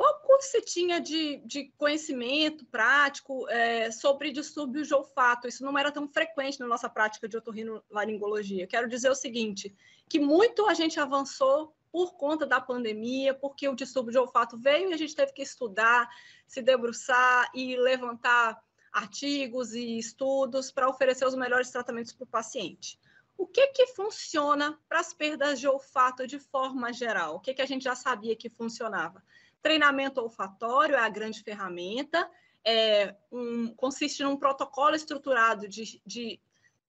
pouco 0.00 0.42
se 0.42 0.62
tinha 0.62 1.00
de, 1.00 1.38
de 1.44 1.72
conhecimento 1.76 2.64
prático 2.64 3.48
é, 3.48 3.90
sobre 3.90 4.32
distúrbios 4.32 4.88
de 4.88 4.94
olfato. 4.94 5.46
Isso 5.46 5.64
não 5.64 5.76
era 5.76 5.92
tão 5.92 6.08
frequente 6.08 6.58
na 6.58 6.66
nossa 6.66 6.88
prática 6.88 7.28
de 7.28 7.36
otorrinolaringologia. 7.36 8.66
Quero 8.66 8.88
dizer 8.88 9.10
o 9.10 9.14
seguinte, 9.14 9.74
que 10.08 10.18
muito 10.18 10.66
a 10.66 10.74
gente 10.74 10.98
avançou 10.98 11.74
por 11.92 12.14
conta 12.14 12.46
da 12.46 12.60
pandemia, 12.60 13.34
porque 13.34 13.68
o 13.68 13.74
distúrbio 13.74 14.12
de 14.12 14.18
olfato 14.18 14.56
veio 14.56 14.90
e 14.90 14.94
a 14.94 14.96
gente 14.96 15.14
teve 15.14 15.32
que 15.32 15.42
estudar, 15.42 16.08
se 16.46 16.62
debruçar 16.62 17.50
e 17.54 17.76
levantar 17.76 18.62
artigos 18.92 19.74
e 19.74 19.98
estudos 19.98 20.70
para 20.70 20.88
oferecer 20.88 21.26
os 21.26 21.34
melhores 21.34 21.70
tratamentos 21.70 22.12
para 22.12 22.24
o 22.24 22.28
paciente. 22.28 22.98
O 23.36 23.46
que 23.46 23.68
que 23.68 23.86
funciona 23.88 24.78
para 24.88 25.00
as 25.00 25.14
perdas 25.14 25.58
de 25.58 25.66
olfato 25.66 26.26
de 26.26 26.38
forma 26.38 26.92
geral? 26.92 27.36
O 27.36 27.40
que 27.40 27.54
que 27.54 27.62
a 27.62 27.66
gente 27.66 27.84
já 27.84 27.94
sabia 27.94 28.36
que 28.36 28.50
funcionava? 28.50 29.22
Treinamento 29.62 30.20
olfatório 30.20 30.94
é 30.94 31.00
a 31.00 31.08
grande 31.08 31.42
ferramenta, 31.42 32.28
é, 32.64 33.14
um, 33.30 33.74
consiste 33.74 34.22
num 34.22 34.36
protocolo 34.36 34.94
estruturado 34.94 35.68
de, 35.68 36.00
de 36.04 36.40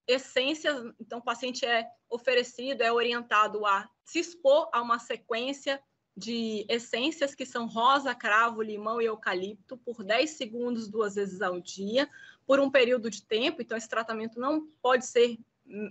essências. 0.07 0.93
Então, 0.99 1.19
o 1.19 1.23
paciente 1.23 1.65
é 1.65 1.87
oferecido, 2.09 2.81
é 2.81 2.91
orientado 2.91 3.65
a 3.65 3.89
se 4.03 4.19
expor 4.19 4.69
a 4.73 4.81
uma 4.81 4.99
sequência 4.99 5.81
de 6.15 6.65
essências 6.67 7.33
que 7.33 7.45
são 7.45 7.67
rosa, 7.67 8.13
cravo, 8.13 8.61
limão 8.61 9.01
e 9.01 9.05
eucalipto 9.05 9.77
por 9.77 10.03
10 10.03 10.29
segundos 10.31 10.89
duas 10.89 11.15
vezes 11.15 11.41
ao 11.41 11.59
dia, 11.59 12.09
por 12.45 12.59
um 12.59 12.69
período 12.69 13.09
de 13.09 13.23
tempo. 13.23 13.61
Então, 13.61 13.77
esse 13.77 13.87
tratamento 13.87 14.39
não 14.39 14.67
pode 14.81 15.05
ser 15.05 15.39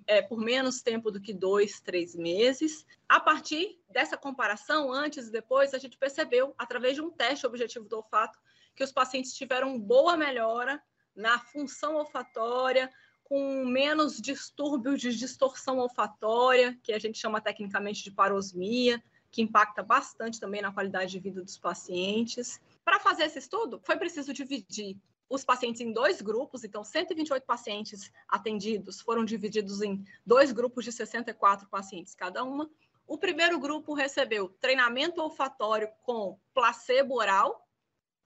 é, 0.06 0.22
por 0.22 0.38
menos 0.38 0.82
tempo 0.82 1.10
do 1.10 1.20
que 1.20 1.32
dois, 1.32 1.80
três 1.80 2.14
meses. 2.14 2.86
A 3.08 3.18
partir 3.18 3.80
dessa 3.88 4.16
comparação, 4.16 4.92
antes 4.92 5.28
e 5.28 5.32
depois, 5.32 5.74
a 5.74 5.78
gente 5.78 5.96
percebeu, 5.96 6.54
através 6.58 6.94
de 6.94 7.02
um 7.02 7.10
teste 7.10 7.46
objetivo 7.46 7.88
do 7.88 7.96
olfato, 7.96 8.38
que 8.74 8.84
os 8.84 8.92
pacientes 8.92 9.34
tiveram 9.34 9.78
boa 9.78 10.16
melhora 10.16 10.82
na 11.14 11.38
função 11.38 11.96
olfatória, 11.96 12.90
com 13.24 13.64
menos 13.64 14.20
distúrbios 14.20 15.00
de 15.00 15.14
distorção 15.16 15.78
olfatória, 15.78 16.78
que 16.82 16.92
a 16.92 16.98
gente 16.98 17.18
chama 17.18 17.40
tecnicamente 17.40 18.02
de 18.02 18.10
parosmia, 18.10 19.02
que 19.30 19.42
impacta 19.42 19.82
bastante 19.82 20.40
também 20.40 20.60
na 20.60 20.72
qualidade 20.72 21.12
de 21.12 21.20
vida 21.20 21.42
dos 21.42 21.56
pacientes. 21.56 22.60
Para 22.84 22.98
fazer 22.98 23.24
esse 23.24 23.38
estudo, 23.38 23.80
foi 23.84 23.96
preciso 23.96 24.32
dividir 24.32 24.96
os 25.30 25.44
pacientes 25.44 25.80
em 25.80 25.92
dois 25.92 26.20
grupos, 26.20 26.64
então 26.64 26.82
128 26.82 27.44
pacientes 27.46 28.12
atendidos 28.28 29.00
foram 29.00 29.24
divididos 29.24 29.80
em 29.80 30.04
dois 30.26 30.50
grupos 30.50 30.84
de 30.84 30.90
64 30.90 31.68
pacientes 31.68 32.16
cada 32.16 32.42
uma. 32.42 32.68
O 33.06 33.16
primeiro 33.16 33.58
grupo 33.60 33.94
recebeu 33.94 34.48
treinamento 34.60 35.22
olfatório 35.22 35.88
com 36.02 36.36
placebo 36.52 37.14
oral, 37.14 37.64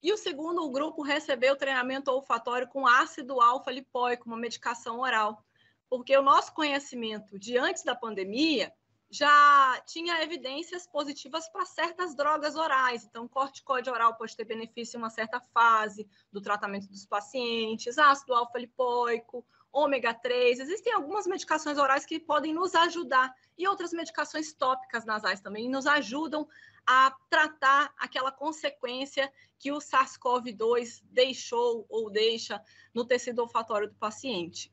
e 0.01 0.11
o 0.11 0.17
segundo 0.17 0.69
grupo 0.69 1.01
recebeu 1.03 1.55
treinamento 1.55 2.11
olfatório 2.11 2.67
com 2.67 2.85
ácido 2.85 3.39
alfa-lipóico, 3.39 4.27
uma 4.27 4.37
medicação 4.37 4.99
oral. 4.99 5.43
Porque 5.89 6.15
o 6.15 6.21
nosso 6.21 6.53
conhecimento 6.53 7.39
de 7.39 7.57
antes 7.57 7.83
da 7.83 7.95
pandemia 7.95 8.71
já 9.15 9.81
tinha 9.85 10.21
evidências 10.21 10.85
positivas 10.85 11.47
para 11.49 11.65
certas 11.65 12.15
drogas 12.15 12.55
orais. 12.55 13.05
Então, 13.05 13.27
corticóide 13.27 13.89
oral 13.89 14.15
pode 14.15 14.35
ter 14.35 14.43
benefício 14.43 14.97
em 14.97 15.01
uma 15.01 15.09
certa 15.09 15.39
fase 15.39 16.07
do 16.31 16.41
tratamento 16.41 16.87
dos 16.87 17.05
pacientes, 17.05 17.97
ácido 17.97 18.33
alfa-lipoico, 18.33 19.45
ômega 19.71 20.13
3. 20.13 20.59
Existem 20.59 20.93
algumas 20.93 21.25
medicações 21.25 21.77
orais 21.77 22.05
que 22.05 22.19
podem 22.19 22.53
nos 22.53 22.75
ajudar 22.75 23.33
e 23.57 23.67
outras 23.67 23.93
medicações 23.93 24.53
tópicas 24.53 25.05
nasais 25.05 25.39
também 25.39 25.69
nos 25.69 25.85
ajudam 25.85 26.47
a 26.85 27.15
tratar 27.29 27.93
aquela 27.97 28.31
consequência 28.31 29.31
que 29.57 29.71
o 29.71 29.77
SARS-CoV-2 29.77 31.01
deixou 31.05 31.85
ou 31.89 32.09
deixa 32.09 32.61
no 32.93 33.05
tecido 33.05 33.39
olfatório 33.39 33.87
do 33.87 33.95
paciente. 33.95 34.71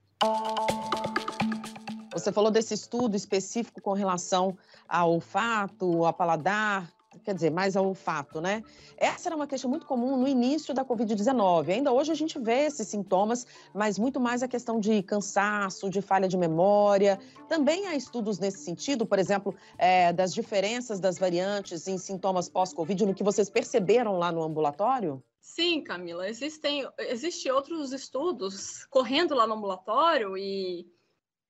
Você 2.13 2.31
falou 2.31 2.51
desse 2.51 2.75
estudo 2.75 3.17
específico 3.17 3.81
com 3.81 3.93
relação 3.93 4.57
ao 4.87 5.13
olfato, 5.13 6.05
a 6.05 6.13
paladar, 6.13 6.93
quer 7.25 7.35
dizer, 7.35 7.51
mais 7.51 7.77
ao 7.77 7.87
olfato, 7.87 8.41
né? 8.41 8.63
Essa 8.97 9.29
era 9.29 9.37
uma 9.37 9.47
questão 9.47 9.71
muito 9.71 9.87
comum 9.87 10.17
no 10.17 10.29
início 10.29 10.75
da 10.75 10.85
Covid-19. 10.85 11.71
Ainda 11.71 11.93
hoje 11.93 12.13
a 12.13 12.15
gente 12.15 12.39
vê 12.39 12.67
esses 12.67 12.89
sintomas, 12.89 13.47
mas 13.75 13.99
muito 13.99 14.21
mais 14.21 14.43
a 14.43 14.49
questão 14.49 14.79
de 14.79 15.03
cansaço, 15.03 15.89
de 15.89 16.01
falha 16.01 16.29
de 16.29 16.37
memória. 16.37 17.19
Também 17.49 17.87
há 17.87 17.95
estudos 17.95 18.39
nesse 18.39 18.59
sentido, 18.59 19.07
por 19.07 19.19
exemplo, 19.19 19.55
é, 19.79 20.13
das 20.13 20.35
diferenças 20.35 21.01
das 21.01 21.19
variantes 21.19 21.87
em 21.87 21.99
sintomas 21.99 22.49
pós-Covid, 22.49 23.07
no 23.07 23.15
que 23.15 23.25
vocês 23.25 23.49
perceberam 23.49 24.19
lá 24.19 24.31
no 24.31 24.43
ambulatório? 24.43 25.23
Sim, 25.41 25.83
Camila, 25.83 26.29
existem 26.29 26.89
existe 26.99 27.51
outros 27.51 27.93
estudos 27.93 28.87
correndo 28.87 29.35
lá 29.35 29.47
no 29.47 29.55
ambulatório 29.55 30.37
e 30.39 30.87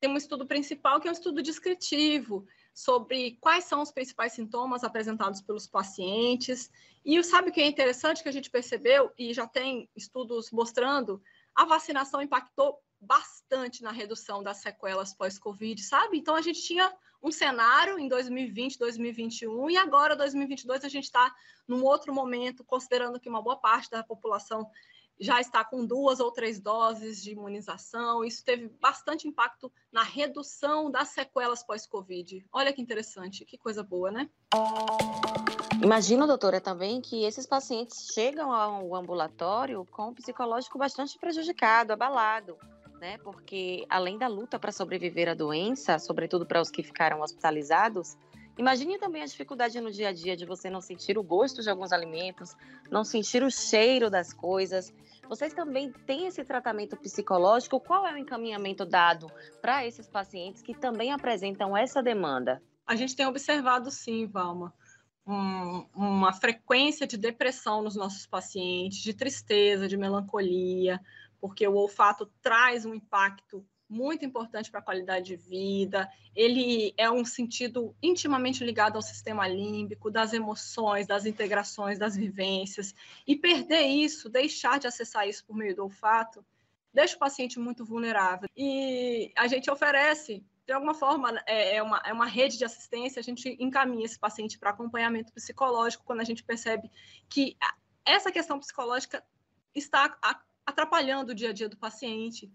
tem 0.03 0.11
um 0.11 0.17
estudo 0.17 0.45
principal 0.45 0.99
que 0.99 1.07
é 1.07 1.11
um 1.11 1.13
estudo 1.13 1.41
descritivo 1.41 2.45
sobre 2.73 3.37
quais 3.39 3.63
são 3.63 3.81
os 3.81 3.89
principais 3.89 4.33
sintomas 4.33 4.83
apresentados 4.83 5.41
pelos 5.41 5.65
pacientes. 5.65 6.69
E 7.05 7.23
sabe 7.23 7.49
o 7.49 7.53
que 7.53 7.61
é 7.61 7.65
interessante 7.65 8.21
que 8.21 8.27
a 8.27 8.31
gente 8.33 8.49
percebeu, 8.49 9.13
e 9.17 9.33
já 9.33 9.47
tem 9.47 9.89
estudos 9.95 10.51
mostrando, 10.51 11.23
a 11.55 11.63
vacinação 11.63 12.21
impactou 12.21 12.81
bastante 12.99 13.81
na 13.81 13.91
redução 13.91 14.43
das 14.43 14.57
sequelas 14.57 15.13
pós-Covid, 15.13 15.81
sabe? 15.81 16.17
Então, 16.17 16.35
a 16.35 16.41
gente 16.41 16.61
tinha 16.61 16.93
um 17.21 17.31
cenário 17.31 17.97
em 17.97 18.09
2020, 18.09 18.77
2021, 18.77 19.69
e 19.69 19.77
agora, 19.77 20.17
2022, 20.17 20.83
a 20.83 20.89
gente 20.89 21.05
está 21.05 21.33
num 21.65 21.81
outro 21.81 22.13
momento, 22.13 22.61
considerando 22.65 23.21
que 23.21 23.29
uma 23.29 23.41
boa 23.41 23.55
parte 23.55 23.89
da 23.89 24.03
população 24.03 24.69
já 25.19 25.39
está 25.39 25.63
com 25.63 25.85
duas 25.85 26.19
ou 26.19 26.31
três 26.31 26.59
doses 26.59 27.21
de 27.21 27.31
imunização. 27.31 28.23
Isso 28.23 28.43
teve 28.43 28.67
bastante 28.81 29.27
impacto 29.27 29.71
na 29.91 30.03
redução 30.03 30.89
das 30.89 31.09
sequelas 31.09 31.63
pós-Covid. 31.63 32.45
Olha 32.51 32.73
que 32.73 32.81
interessante, 32.81 33.45
que 33.45 33.57
coisa 33.57 33.83
boa, 33.83 34.11
né? 34.11 34.29
Imagino, 35.81 36.27
doutora, 36.27 36.61
também 36.61 37.01
que 37.01 37.23
esses 37.23 37.45
pacientes 37.45 38.11
chegam 38.13 38.51
ao 38.51 38.95
ambulatório 38.95 39.85
com 39.91 40.09
um 40.09 40.13
psicológico 40.13 40.77
bastante 40.77 41.17
prejudicado, 41.17 41.93
abalado, 41.93 42.57
né? 42.99 43.17
Porque 43.19 43.85
além 43.89 44.17
da 44.17 44.27
luta 44.27 44.57
para 44.57 44.71
sobreviver 44.71 45.29
à 45.29 45.33
doença, 45.33 45.99
sobretudo 45.99 46.45
para 46.45 46.61
os 46.61 46.71
que 46.71 46.83
ficaram 46.83 47.21
hospitalizados, 47.21 48.17
Imagine 48.57 48.99
também 48.99 49.23
a 49.23 49.25
dificuldade 49.25 49.79
no 49.81 49.91
dia 49.91 50.09
a 50.09 50.13
dia 50.13 50.37
de 50.37 50.45
você 50.45 50.69
não 50.69 50.79
sentir 50.79 51.17
o 51.17 51.23
gosto 51.23 51.61
de 51.61 51.69
alguns 51.69 51.91
alimentos, 51.91 52.55
não 52.91 53.03
sentir 53.03 53.43
o 53.43 53.49
cheiro 53.49 54.09
das 54.09 54.31
coisas. 54.31 54.93
Vocês 55.27 55.53
também 55.53 55.91
têm 56.05 56.27
esse 56.27 56.43
tratamento 56.43 56.95
psicológico? 56.95 57.79
Qual 57.79 58.05
é 58.05 58.13
o 58.13 58.17
encaminhamento 58.17 58.85
dado 58.85 59.31
para 59.61 59.85
esses 59.85 60.07
pacientes 60.07 60.61
que 60.61 60.75
também 60.75 61.11
apresentam 61.11 61.75
essa 61.75 62.03
demanda? 62.03 62.61
A 62.85 62.95
gente 62.95 63.15
tem 63.15 63.25
observado 63.25 63.89
sim, 63.89 64.27
Valma, 64.27 64.73
um, 65.25 65.85
uma 65.95 66.33
frequência 66.33 67.07
de 67.07 67.17
depressão 67.17 67.81
nos 67.81 67.95
nossos 67.95 68.27
pacientes, 68.27 68.99
de 68.99 69.13
tristeza, 69.13 69.87
de 69.87 69.97
melancolia, 69.97 70.99
porque 71.39 71.67
o 71.67 71.75
olfato 71.75 72.29
traz 72.41 72.85
um 72.85 72.93
impacto 72.93 73.65
muito 73.93 74.25
importante 74.25 74.71
para 74.71 74.79
a 74.79 74.83
qualidade 74.83 75.27
de 75.27 75.35
vida. 75.35 76.09
Ele 76.35 76.93
é 76.97 77.09
um 77.09 77.23
sentido 77.23 77.95
intimamente 78.01 78.63
ligado 78.63 78.95
ao 78.95 79.01
sistema 79.01 79.47
límbico, 79.47 80.09
das 80.09 80.33
emoções, 80.33 81.05
das 81.05 81.25
integrações, 81.25 81.99
das 81.99 82.15
vivências. 82.15 82.95
E 83.27 83.35
perder 83.35 83.83
isso, 83.83 84.29
deixar 84.29 84.79
de 84.79 84.87
acessar 84.87 85.27
isso 85.27 85.45
por 85.45 85.55
meio 85.55 85.75
do 85.75 85.83
olfato, 85.83 86.43
deixa 86.91 87.15
o 87.15 87.19
paciente 87.19 87.59
muito 87.59 87.85
vulnerável. 87.85 88.49
E 88.57 89.31
a 89.37 89.47
gente 89.47 89.69
oferece, 89.69 90.43
de 90.65 90.73
alguma 90.73 90.95
forma, 90.95 91.39
é, 91.45 91.75
é 91.75 91.83
uma, 91.83 92.01
é 92.03 92.11
uma 92.11 92.25
rede 92.25 92.57
de 92.57 92.65
assistência, 92.65 93.19
a 93.19 93.23
gente 93.23 93.55
encaminha 93.59 94.05
esse 94.05 94.17
paciente 94.17 94.57
para 94.57 94.71
acompanhamento 94.71 95.31
psicológico 95.31 96.03
quando 96.03 96.21
a 96.21 96.25
gente 96.25 96.43
percebe 96.43 96.89
que 97.29 97.55
essa 98.05 98.31
questão 98.31 98.59
psicológica 98.59 99.23
está 99.75 100.17
atrapalhando 100.65 101.31
o 101.31 101.35
dia 101.35 101.49
a 101.49 101.53
dia 101.53 101.69
do 101.69 101.77
paciente. 101.77 102.51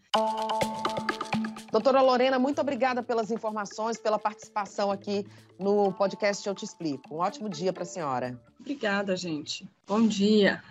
Doutora 1.71 2.01
Lorena, 2.01 2.39
muito 2.39 2.61
obrigada 2.61 3.03
pelas 3.03 3.31
informações, 3.31 3.99
pela 3.99 4.19
participação 4.19 4.91
aqui 4.91 5.27
no 5.59 5.93
podcast 5.93 6.47
Eu 6.47 6.55
Te 6.55 6.65
Explico. 6.65 7.15
Um 7.15 7.19
ótimo 7.19 7.49
dia 7.49 7.73
para 7.73 7.83
a 7.83 7.87
senhora. 7.87 8.41
Obrigada, 8.59 9.17
gente. 9.17 9.69
Bom 9.87 10.07
dia. 10.07 10.63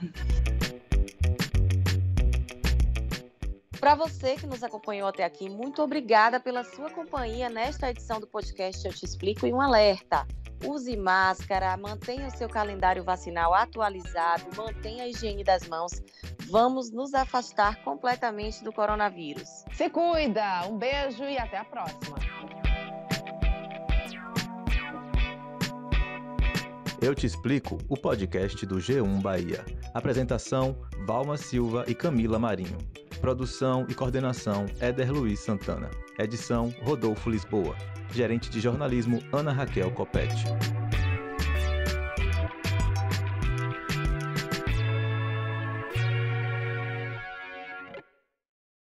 Para 3.88 3.96
você 3.96 4.36
que 4.36 4.46
nos 4.46 4.62
acompanhou 4.66 5.08
até 5.08 5.24
aqui, 5.24 5.50
muito 5.50 5.82
obrigada 5.82 6.42
pela 6.42 6.62
sua 6.62 6.90
companhia 6.90 7.50
nesta 7.50 7.90
edição 7.90 8.20
do 8.20 8.28
podcast 8.28 8.86
Eu 8.86 8.92
Te 8.92 9.06
Explico 9.06 9.48
e 9.48 9.54
um 9.54 9.62
alerta. 9.62 10.28
Use 10.66 10.98
máscara, 10.98 11.78
mantenha 11.78 12.28
o 12.28 12.38
seu 12.38 12.50
calendário 12.50 13.02
vacinal 13.02 13.54
atualizado, 13.54 14.44
mantenha 14.58 15.06
a 15.06 15.08
higiene 15.08 15.42
das 15.42 15.66
mãos. 15.70 16.04
Vamos 16.50 16.92
nos 16.92 17.14
afastar 17.14 17.82
completamente 17.82 18.62
do 18.62 18.74
coronavírus. 18.74 19.64
Se 19.72 19.90
cuida! 19.90 20.68
Um 20.68 20.78
beijo 20.78 21.24
e 21.24 21.38
até 21.38 21.56
a 21.56 21.64
próxima! 21.64 22.18
Eu 27.02 27.16
te 27.16 27.26
explico 27.26 27.78
o 27.88 27.96
podcast 27.96 28.66
do 28.66 28.80
G1 28.80 29.22
Bahia. 29.22 29.64
Apresentação: 29.94 30.76
Valma 31.06 31.38
Silva 31.38 31.86
e 31.88 31.96
Camila 31.96 32.38
Marinho. 32.38 33.07
Produção 33.22 33.86
e 33.90 33.94
coordenação: 33.94 34.66
Éder 34.80 35.12
Luiz 35.12 35.40
Santana. 35.40 35.90
Edição: 36.20 36.74
Rodolfo 36.82 37.30
Lisboa. 37.30 37.76
Gerente 38.12 38.50
de 38.50 38.60
jornalismo 38.60 39.22
Ana 39.34 39.52
Raquel 39.52 39.92
Copete. 39.92 40.46